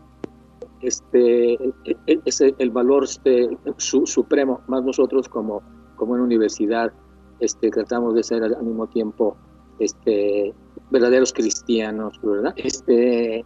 [0.81, 5.62] Este, e, e, es el valor este, supremo, más nosotros como,
[5.97, 6.93] como una universidad
[7.41, 9.37] este, tratamos de ser al mismo tiempo
[9.79, 10.55] este,
[10.91, 12.53] verdaderos cristianos, ¿verdad?
[12.57, 13.45] Este,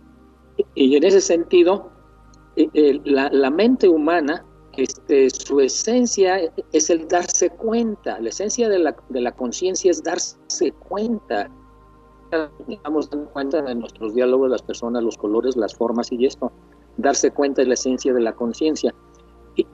[0.75, 1.91] y en ese sentido,
[2.59, 4.45] e, la, la mente humana,
[4.77, 6.41] este, su esencia
[6.73, 11.51] es el darse cuenta, la esencia de la, de la conciencia es darse cuenta.
[12.69, 16.53] Estamos dando cuenta de nuestros diálogos, las personas, los colores, las formas y esto,
[16.97, 18.95] darse cuenta de la esencia de la conciencia.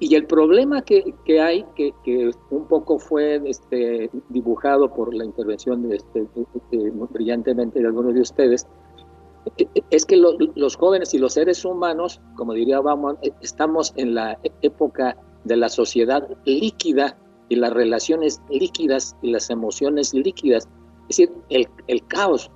[0.01, 5.26] Y, el problema que, que hay, que, que, un poco fue este, dibujado por la
[5.26, 6.26] intervención de este,
[7.11, 8.66] brillantemente de algunos de ustedes,
[9.90, 15.16] es que los jóvenes y los seres humanos, como diría Bauman, estamos en la época
[15.45, 17.16] de la sociedad líquida
[17.49, 20.68] y las relaciones líquidas y las emociones líquidas
[21.09, 22.51] es decir, el, caos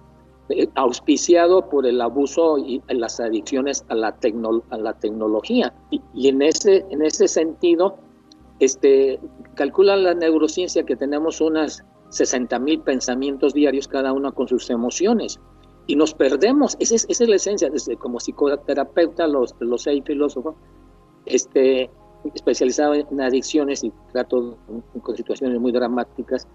[0.48, 4.16] eh, auspiciado por el abuso y las adicciones a la,
[4.70, 5.74] a la tecnología.
[5.90, 7.98] Y, en, ese, en ese sentido,
[8.60, 9.20] este,
[9.54, 15.38] calcula la neurociencia que tenemos unas 60 mil pensamientos diarios, cada uno con sus emociones.
[15.88, 20.04] Y nos perdemos, esa es, esa es la esencia, desde como psicoterapeuta, los, los seis
[20.06, 20.54] filósofos,
[21.26, 21.90] este,
[22.34, 24.56] especializado en adicciones y trato
[25.02, 26.46] con situaciones muy dramáticas,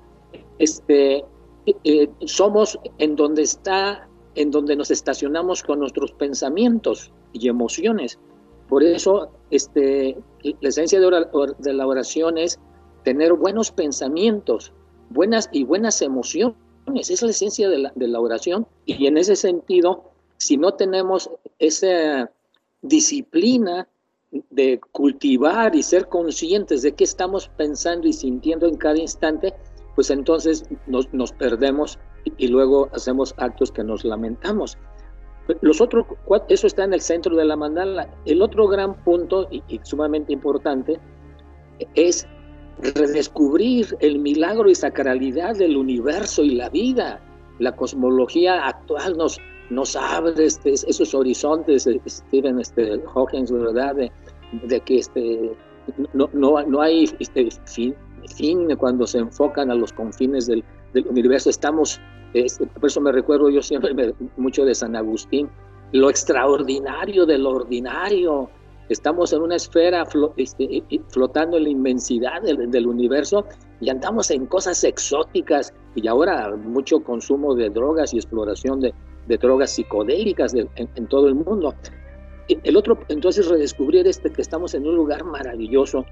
[0.60, 1.26] este,
[1.66, 8.20] eh, somos en donde está, en donde nos estacionamos con nuestros pensamientos y emociones.
[8.68, 10.18] Por eso, este,
[10.62, 12.60] la esencia de, la oración es
[13.04, 14.74] tener buenos pensamientos,
[15.10, 16.58] buenas y buenas emociones.
[16.96, 18.68] Es la esencia de la, de la oración.
[18.86, 21.30] Y en ese sentido, si no tenemos
[21.60, 22.30] esa
[22.82, 23.88] disciplina
[24.50, 29.54] de cultivar y ser conscientes de qué estamos pensando y sintiendo en cada instante,
[29.96, 32.00] pues entonces nos, perdemos
[32.38, 34.78] y, luego hacemos actos que nos lamentamos.
[35.62, 36.06] Los otros,
[36.50, 38.10] eso está en el centro de la mandala.
[38.26, 41.00] El otro gran punto y, sumamente importante
[41.96, 42.28] es
[42.82, 47.20] redescubrir el milagro y sacralidad del universo y la vida.
[47.60, 53.96] La cosmología actual nos, nos abre este, esos horizontes, Stephen este, Hawking, ¿verdad?
[53.96, 54.12] De,
[54.64, 55.56] de que este,
[56.14, 57.96] no, no, no hay este, fin,
[58.36, 60.64] fin, cuando se enfocan a los confines del,
[61.10, 61.50] universo.
[61.50, 62.00] Estamos,
[62.34, 65.50] este, por eso me recuerdo yo siempre mucho de San Agustín,
[65.92, 68.50] lo extraordinario de lo ordinario.
[68.90, 70.06] Estamos en una esfera
[70.38, 73.46] este, flotando en la inmensidad del, universo
[73.80, 78.94] y andamos en cosas exóticas y ahora mucho consumo de drogas y exploración de,
[79.38, 81.74] drogas psicodélicas en, en, todo el mundo.
[82.48, 86.06] El otro, entonces redescubrir este que estamos en un lugar maravilloso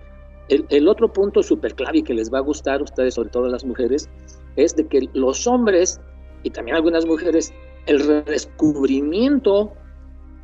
[0.52, 3.50] el, otro punto súper clave que les va a gustar a ustedes, sobre todo a
[3.50, 4.10] las mujeres,
[4.58, 6.02] es de que los hombres
[6.44, 7.54] y también algunas mujeres,
[7.86, 9.72] el redescubrimiento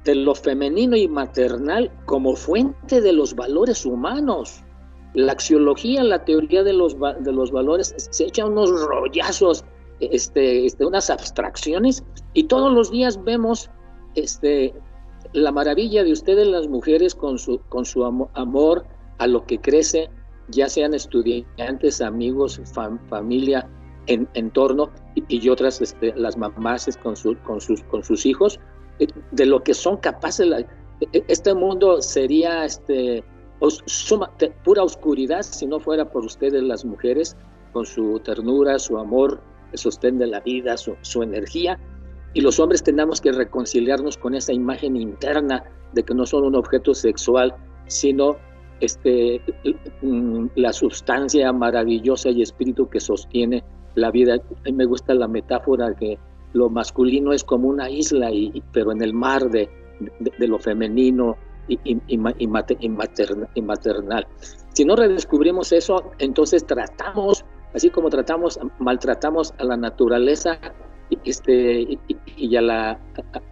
[0.07, 4.63] de lo femenino y maternal como fuente de los valores humanos.
[5.13, 9.65] La axiología, la teoría de los, de los valores, se echa unos rollazos,
[9.99, 12.03] este, este, unas abstracciones,
[12.33, 13.69] y todos los días vemos
[14.15, 14.73] este,
[15.33, 18.85] la maravilla de ustedes las mujeres con su, con su amor,
[19.17, 20.09] a lo que crece,
[20.49, 22.61] ya sean estudiantes, amigos,
[23.09, 23.67] familia,
[24.05, 28.59] en, entorno, y, otras este, las mamás con, con, sus, con sus hijos,
[29.31, 30.47] de lo que son capaces.
[31.01, 33.23] E, este mundo sería este,
[34.63, 37.35] pura oscuridad si no fuera por ustedes las mujeres,
[37.73, 39.41] con su ternura, su amor,
[39.71, 41.79] el sostén de la vida, su, su energía.
[42.33, 46.55] Y los hombres tenemos que reconciliarnos con esa imagen interna de que no son un
[46.55, 47.55] objeto sexual,
[47.87, 48.37] sino
[48.79, 49.41] este,
[50.01, 53.63] mm, la sustancia maravillosa y espíritu que sostiene
[53.95, 54.37] la vida.
[54.71, 56.19] Me gusta la metáfora que
[56.53, 59.69] lo masculino es como una isla, y, pero en el mar de,
[60.19, 61.37] de, lo femenino
[61.67, 62.47] y, y, y,
[63.61, 64.27] maternal.
[64.73, 67.43] Si no redescubrimos eso, entonces tratamos,
[67.73, 70.59] así como tratamos, maltratamos a la naturaleza
[71.25, 71.99] este,
[72.37, 72.99] y, a la,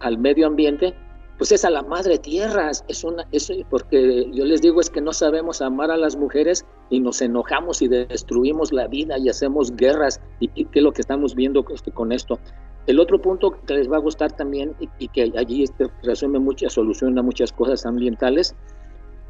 [0.00, 0.94] al medio ambiente,
[1.38, 5.02] pues es a la madre tierra, es una, eso porque yo les digo es que
[5.02, 9.74] no sabemos amar a las mujeres y nos enojamos y destruimos la vida y hacemos
[9.76, 12.38] guerras y, qué es lo que estamos viendo con esto.
[12.86, 16.74] El otro punto que les va a gustar también y, que allí este, resume muchas,
[16.74, 18.54] soluciona muchas cosas ambientales,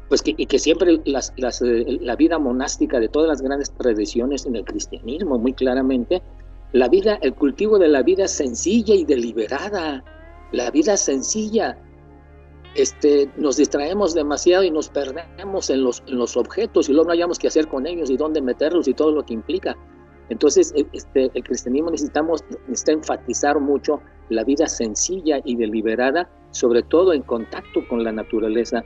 [0.09, 4.55] pues que, y que siempre eh, la vida monástica de todas las grandes tradiciones en
[4.55, 6.21] el cristianismo, muy claramente,
[6.71, 10.03] la vida, el cultivo de la vida sencilla y deliberada,
[10.51, 11.77] la vida sencilla,
[12.75, 17.13] este, nos distraemos demasiado y nos perdemos en los, en los objetos y luego no
[17.13, 19.75] hayamos qué hacer con ellos y dónde meterlos y todo lo que implica.
[20.29, 26.83] Entonces, e, este, el cristianismo necesitamos necesita enfatizar mucho la vida sencilla y deliberada, sobre
[26.83, 28.83] todo en contacto con la naturaleza.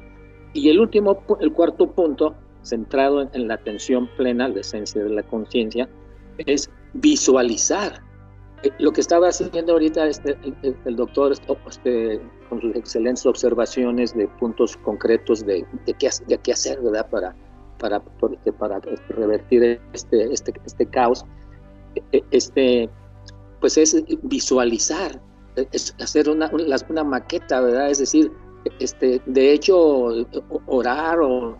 [0.54, 5.24] Y el último, el cuarto punto, centrado en, la atención plena, la esencia de la
[5.24, 5.90] conciencia,
[6.38, 8.02] es visualizar
[8.78, 10.38] lo que estaba haciendo ahorita este,
[10.86, 16.52] el, doctor este, con sus excelentes observaciones de puntos concretos de, de, qué, de qué
[16.52, 17.10] hacer, ¿verdad?
[17.10, 17.36] Para,
[17.82, 18.02] para,
[18.32, 18.80] este, para
[19.10, 21.26] revertir este, este, este caos,
[21.96, 22.90] e, este,
[23.60, 25.20] pues es visualizar,
[25.72, 26.50] es hacer una,
[26.90, 27.90] una maqueta, ¿verdad?
[27.90, 28.32] Es decir,
[28.80, 29.76] este, de hecho,
[30.68, 31.58] orar o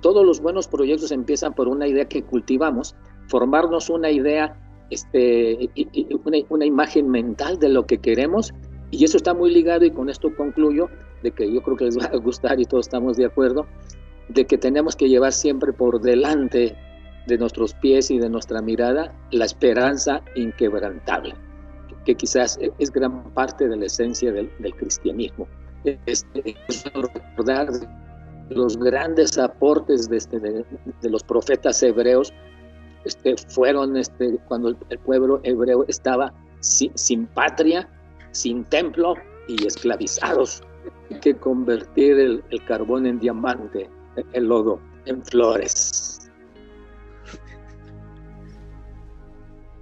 [0.00, 2.94] todos los buenos proyectos empiezan por una idea que cultivamos,
[3.28, 4.56] formarnos una idea
[4.90, 5.68] este,
[6.24, 8.54] una, una, imagen mental de lo que queremos
[8.92, 10.88] y eso está muy ligado y con esto concluyo
[11.24, 13.66] de que yo creo que les va a gustar y todos estamos de acuerdo
[14.28, 16.76] de que tenemos que llevar siempre por delante
[17.26, 21.34] de nuestros pies y de nuestra mirada la esperanza inquebrantable
[22.04, 25.48] que quizás es gran parte de la esencia del, cristianismo
[25.84, 27.68] este, es recordar
[28.50, 32.32] los grandes aportes de, este, de los profetas hebreos
[33.06, 37.88] este, fueron este, cuando el, pueblo hebreo estaba sin, patria,
[38.32, 39.14] sin templo
[39.46, 40.64] y esclavizados.
[41.08, 43.88] Hay que convertir el, carbón en diamante,
[44.32, 46.30] el lodo en flores.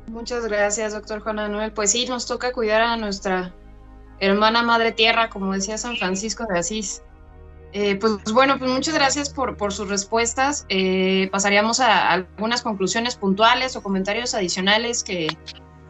[0.07, 1.73] Muchas gracias, doctor Juan Manuel.
[1.73, 3.55] Pues sí, nos toca cuidar a nuestra
[4.21, 7.03] hermana madre tierra, como decía San Francisco de Asís.
[7.73, 10.65] Eh, pues bueno, pues muchas gracias por, por sus respuestas.
[10.69, 15.27] Eh, pasaríamos a algunas conclusiones puntuales o comentarios adicionales que,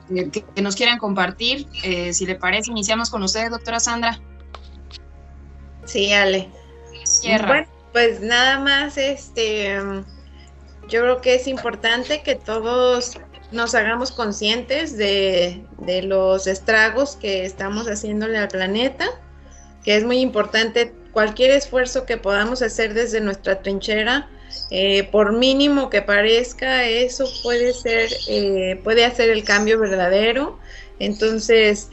[0.09, 1.69] que, nos quieran compartir.
[1.83, 4.19] Eh, si le parece, iniciamos con usted, doctora Sandra.
[5.85, 6.51] Sí, Ale.
[7.23, 9.77] Bueno, pues nada más, este,
[10.89, 13.21] yo creo que es importante que todos
[13.53, 19.07] nos hagamos conscientes de, de los estragos que estamos haciéndole al planeta,
[19.85, 24.29] que es muy importante cualquier esfuerzo que podamos hacer desde nuestra trinchera,
[24.73, 30.59] eh, por mínimo que parezca, eso puede ser, eh, puede hacer el cambio verdadero.
[30.99, 31.91] Entonces,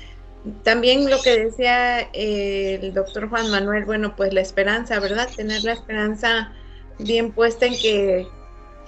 [0.63, 5.29] también lo que decía eh, el doctor Juan Manuel, bueno, pues la esperanza, ¿verdad?
[5.35, 6.51] Tener la esperanza
[6.97, 8.27] bien puesta en que,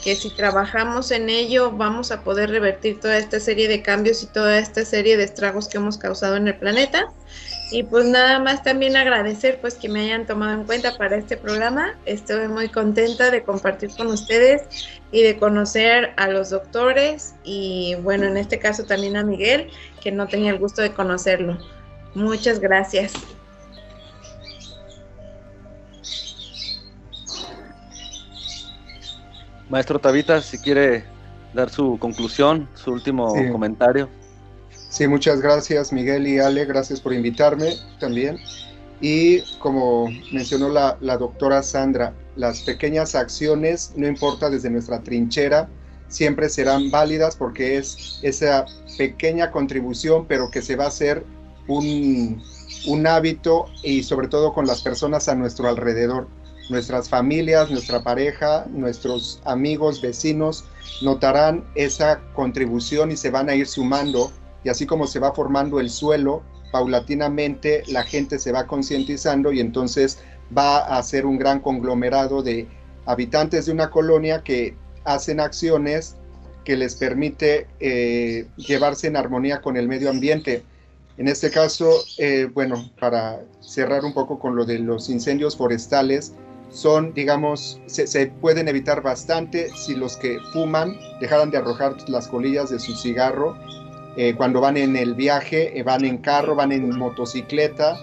[0.04, 4.28] que si trabajamos en ello vamos a poder revertir toda esta serie de cambios y
[4.28, 7.12] toda esta serie de estragos que hemos causado en el planeta.
[7.74, 11.38] Y pues nada más también agradecer pues que me hayan tomado en cuenta para este
[11.38, 11.98] programa.
[12.06, 14.62] Estoy muy contenta de compartir con ustedes
[15.12, 19.72] y de conocer a los doctores y bueno, en este caso también a Miguel,
[20.04, 21.58] que no tenía el gusto de conocerlo.
[22.14, 23.14] Muchas gracias.
[29.68, 31.06] Maestro Tabita, si quiere
[31.56, 34.10] dar su conclusión, su último comentario.
[34.94, 38.38] Sí, muchas gracias Miguel y Ale, gracias por invitarme también.
[39.02, 45.68] Y como mencionó la, doctora Sandra, las pequeñas acciones, no importa desde nuestra trinchera,
[46.10, 51.26] siempre serán válidas porque es esa pequeña contribución, pero que se va a hacer
[51.68, 56.28] un hábito y sobre todo con las personas a nuestro alrededor.
[56.70, 60.66] Nuestras familias, nuestra pareja, nuestros amigos, vecinos,
[61.02, 64.32] notarán esa contribución y se van a ir sumando
[64.64, 69.60] y así como se va formando el suelo, paulatinamente la gente se va concientizando y
[69.60, 70.20] entonces
[70.56, 72.68] va a ser un gran conglomerado de
[73.06, 76.16] habitantes de una colonia que hacen acciones
[76.64, 80.64] que les permite eh, llevarse en armonía con el medio ambiente.
[81.18, 86.34] En este caso, eh, bueno, para cerrar un poco con lo de los incendios forestales,
[86.72, 92.72] son, digamos, se, pueden evitar bastante si los que fuman dejaran de arrojar las colillas
[92.72, 93.56] de su cigarro
[94.16, 97.98] eh, cuando van en el viaje, eh, van en carro, van en motocicleta,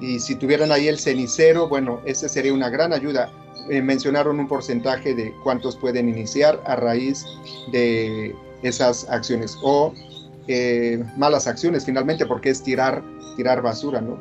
[0.00, 3.32] y si tuvieran ahí el cenicero, bueno, ese sería una gran ayuda.
[3.68, 7.24] Eh, mencionaron un porcentaje de cuántos pueden iniciar a raíz
[7.72, 9.92] de esas acciones o
[11.18, 13.02] malas acciones finalmente, porque es tirar,
[13.36, 14.18] tirar basura, ¿no?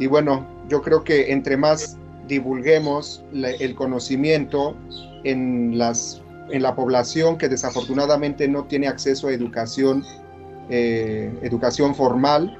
[0.00, 1.96] Y bueno, yo creo que entre más
[2.26, 4.74] divulguemos el conocimiento
[5.22, 6.20] en, las,
[6.50, 10.04] en la población que desafortunadamente no tiene acceso a educación,
[10.68, 12.58] eh, educación formal,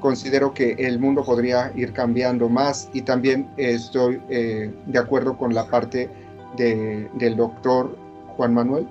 [0.00, 5.54] considero que el mundo podría ir cambiando más y también estoy eh, de acuerdo con
[5.54, 6.10] la parte
[6.56, 7.96] del doctor
[8.36, 8.86] Juan Manuel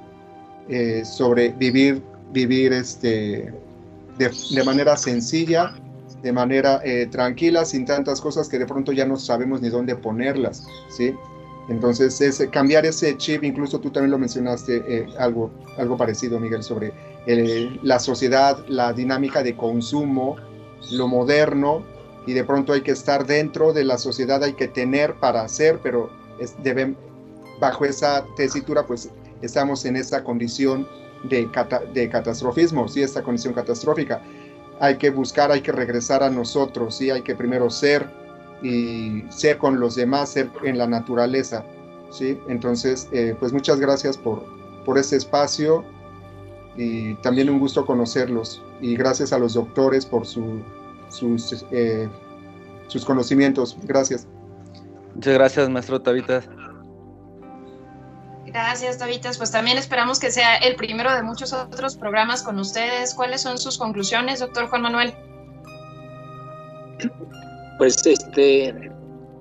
[0.69, 2.01] eh, sobre vivir,
[2.31, 3.53] vivir este,
[4.17, 5.73] de, de manera sencilla,
[6.21, 9.95] de manera eh, tranquila, sin tantas cosas que de pronto ya no sabemos ni dónde
[9.95, 11.13] ponerlas, ¿sí?
[11.69, 16.63] Entonces, es, cambiar ese chip, incluso tú también lo mencionaste, eh, algo, algo parecido, Miguel,
[16.63, 16.91] sobre
[17.27, 20.37] eh, la sociedad, la dinámica de consumo,
[20.91, 21.83] lo moderno,
[22.25, 25.79] y de pronto hay que estar dentro de la sociedad, hay que tener para hacer,
[25.81, 26.09] pero
[26.39, 26.97] es, deben,
[27.59, 29.09] bajo esa tesitura, pues
[29.41, 30.87] estamos en esa condición
[31.23, 31.47] de,
[31.93, 33.01] de catastrofismo, ¿sí?
[33.01, 34.21] esta condición catastrófica
[34.81, 37.11] hay que buscar, hay que regresar a nosotros, ¿sí?
[37.11, 38.09] hay que primero ser
[38.61, 41.63] y ser con los demás, ser en la naturaleza.
[42.11, 42.39] ¿sí?
[42.47, 44.43] Entonces, eh, pues muchas gracias por,
[44.85, 45.83] por este espacio
[46.77, 50.61] y también un gusto conocerlos y gracias a los doctores por su,
[51.09, 52.09] sus, eh,
[52.87, 53.77] sus conocimientos.
[53.83, 54.27] Gracias.
[55.15, 56.41] Muchas gracias, maestro Tabita.
[58.45, 59.37] Gracias, Tavitas.
[59.37, 63.13] Pues también esperamos que sea el primero de muchos otros programas con ustedes.
[63.13, 65.13] ¿Cuáles son sus conclusiones, doctor Juan Manuel?
[67.81, 68.91] Pues este,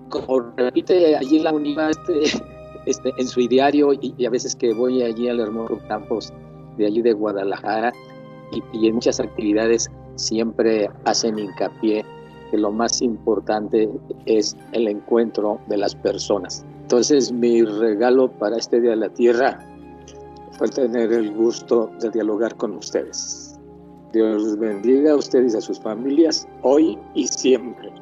[0.09, 2.43] como repite allí la UNIVA este,
[2.87, 6.33] este, en su diario y, a veces que voy allí al hermoso campus
[6.79, 7.93] de allí de Guadalajara
[8.73, 12.03] y, en muchas actividades siempre hacen hincapié
[12.51, 13.91] que lo más importante
[14.25, 19.59] es el encuentro de las personas entonces mi regalo para este Día de la Tierra
[20.53, 23.61] fue tener el gusto de dialogar con ustedes.
[24.15, 27.93] Dios bendiga a ustedes y a sus familias hoy y siempre.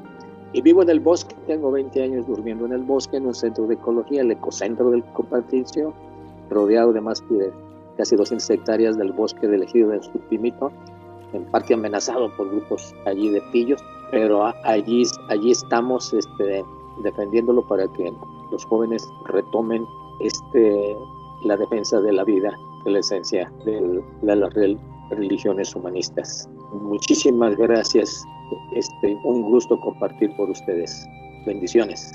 [0.52, 3.66] Y vivo en el bosque, tengo 20 años durmiendo en el bosque, en un centro
[3.66, 5.92] de ecología, el ecocentro del Copatricio,
[6.48, 7.52] rodeado de más de
[7.98, 10.72] casi 200 hectáreas del bosque del ejido del Supimito,
[11.34, 16.64] en parte amenazado por grupos allí de pillos, pero allí, allí estamos este,
[17.02, 18.10] defendiéndolo para que
[18.50, 19.84] los jóvenes retomen
[20.20, 20.96] este,
[21.44, 24.54] la defensa de la vida, de la esencia de, las
[25.10, 26.48] religiones humanistas.
[26.72, 28.24] Muchísimas gracias.
[28.74, 31.08] Este, un gusto compartir por ustedes.
[31.46, 32.12] Bendiciones.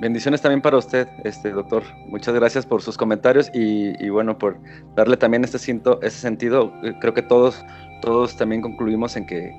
[0.00, 1.84] Bendiciones también para usted, este doctor.
[2.08, 4.58] Muchas gracias por sus comentarios y, bueno, por
[4.96, 6.72] darle también este, ese sentido.
[7.00, 7.64] Creo que todos,
[8.00, 9.52] todos también concluimos en que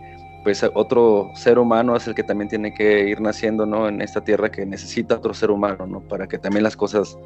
[0.44, 3.88] pues otro ser humano es el que también tiene que ir naciendo, ¿no?
[3.88, 6.02] En esta tierra que necesita otro ser humano, ¿no?
[6.02, 7.18] Para que también las cosas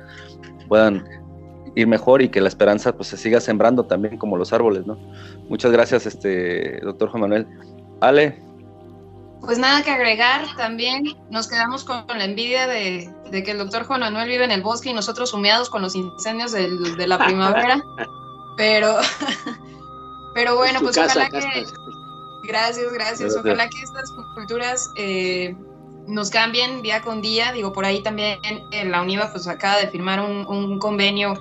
[0.68, 1.04] puedan
[1.76, 4.98] ir mejor y que la esperanza pues se siga sembrando también como los árboles, ¿no?
[5.49, 7.48] Muchas gracias, este doctor Juan Manuel.
[8.02, 8.40] Ale.
[9.41, 14.02] Pues nada que agregar, también nos quedamos con la envidia de, que el doctor Juan
[14.02, 17.82] Manuel vive en el bosque y nosotros humeados con los incendios de la primavera,
[18.57, 18.98] pero,
[20.34, 21.65] pero bueno, pues ojalá que
[22.48, 23.36] Gracias, gracias.
[23.36, 25.53] Ojalá que estas culturas eh,
[26.07, 27.52] nos cambien día con día.
[27.52, 28.40] Digo, por ahí también
[28.72, 31.34] en la UNIVA pues acaba de firmar un, convenio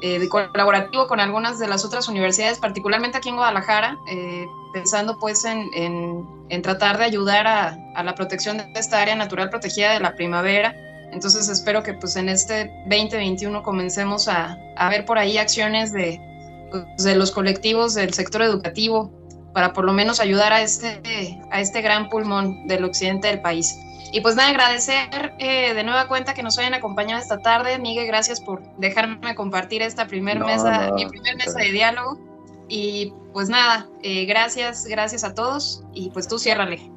[0.00, 5.18] eh, de colaborativo con algunas de las otras universidades, particularmente aquí en Guadalajara, eh, pensando
[5.18, 9.92] pues en, en, tratar de ayudar a, a, la protección de esta área natural protegida
[9.92, 10.74] de la primavera.
[11.12, 16.20] Entonces espero que pues en este 2021 comencemos a, a ver por ahí acciones de,
[16.70, 19.10] pues, de los colectivos del sector educativo
[19.52, 23.74] para por lo menos ayudar a este, a este gran pulmón del occidente del país.
[24.12, 27.78] Y pues nada, agradecer eh, de nueva cuenta que nos hayan acompañado esta tarde.
[27.78, 32.18] Miguel, gracias por dejarme compartir esta primer mesa, mi primer mesa de diálogo.
[32.68, 36.90] Y pues nada, eh, gracias, gracias a todos y pues tú ciérrale.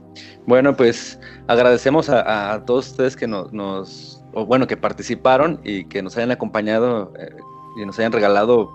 [0.45, 6.17] Bueno, pues agradecemos a, todos ustedes que nos, o bueno, que participaron y que nos
[6.17, 7.29] hayan acompañado eh,
[7.81, 8.69] y nos hayan regalado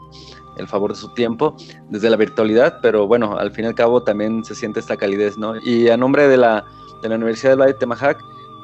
[0.57, 1.55] el favor de su tiempo
[1.91, 5.37] desde la virtualidad, pero bueno, al fin y al cabo también se siente esta calidez,
[5.37, 5.57] ¿no?
[5.61, 6.65] Y a nombre de la,
[7.03, 8.19] de la Universidad del Valle de Temajac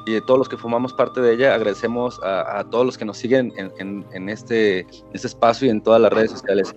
[0.05, 3.17] y de todos los que formamos parte de ella, agradecemos a, todos los que nos
[3.17, 4.81] siguen en, en, este,
[5.13, 6.75] este espacio y en todas las redes sociales.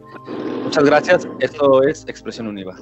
[0.63, 2.77] Muchas gracias, esto es Expresión Univa.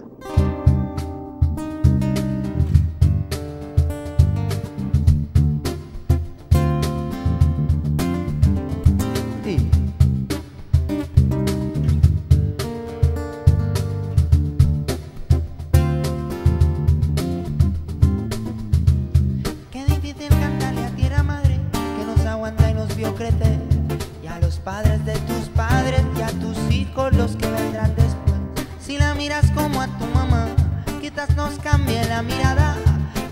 [31.45, 32.75] nos cambie la mirada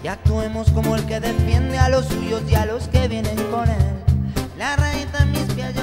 [0.04, 3.66] y actuemos como el que defiende a los suyos y a los que vienen con
[3.66, 4.04] él.
[4.58, 5.74] La raíz de mis pies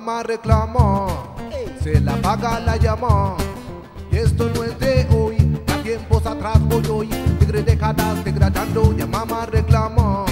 [0.00, 1.08] mamá reclama,
[1.82, 3.36] se la paga la llama.
[4.10, 5.36] Y esto no es de hoy,
[5.66, 7.08] a tiempos atrás voy hoy,
[7.38, 10.24] tigre décadas degradando, ya mamá reclama,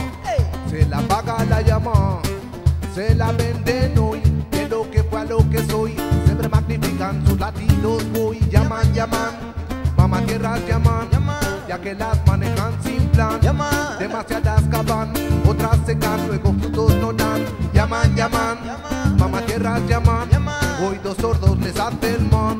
[0.70, 2.18] se la paga la llama,
[2.94, 7.38] se la venden hoy, de lo que fue a lo que soy, siempre magnifican sus
[7.38, 9.34] latidos voy, llaman, llaman,
[9.98, 11.08] mamá tierras llaman,
[11.68, 13.38] ya que las manejan sin plan,
[13.98, 15.12] demasiadas caban,
[15.46, 18.47] otras secan, luego frutos no dan, llaman, llaman.
[19.58, 20.28] Tierras llaman,
[20.80, 22.56] hoy dos sordos les hacen mon.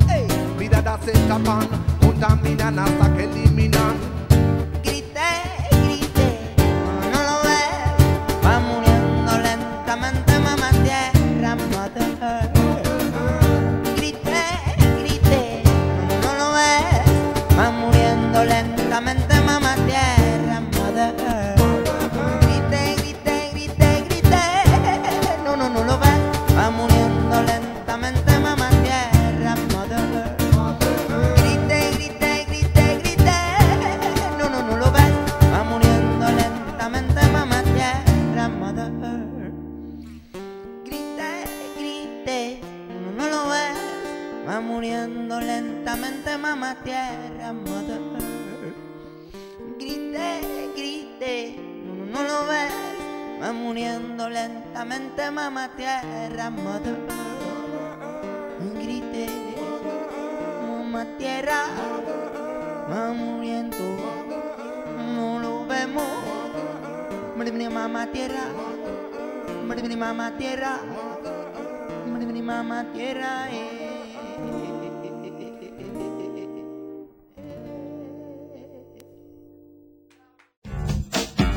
[0.59, 1.69] Miradas se escapan,
[2.01, 4.18] contaminan hasta que eliminan.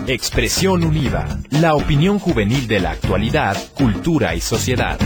[0.07, 4.97] Expresión Unida, la opinión juvenil de la actualidad, cultura y sociedad.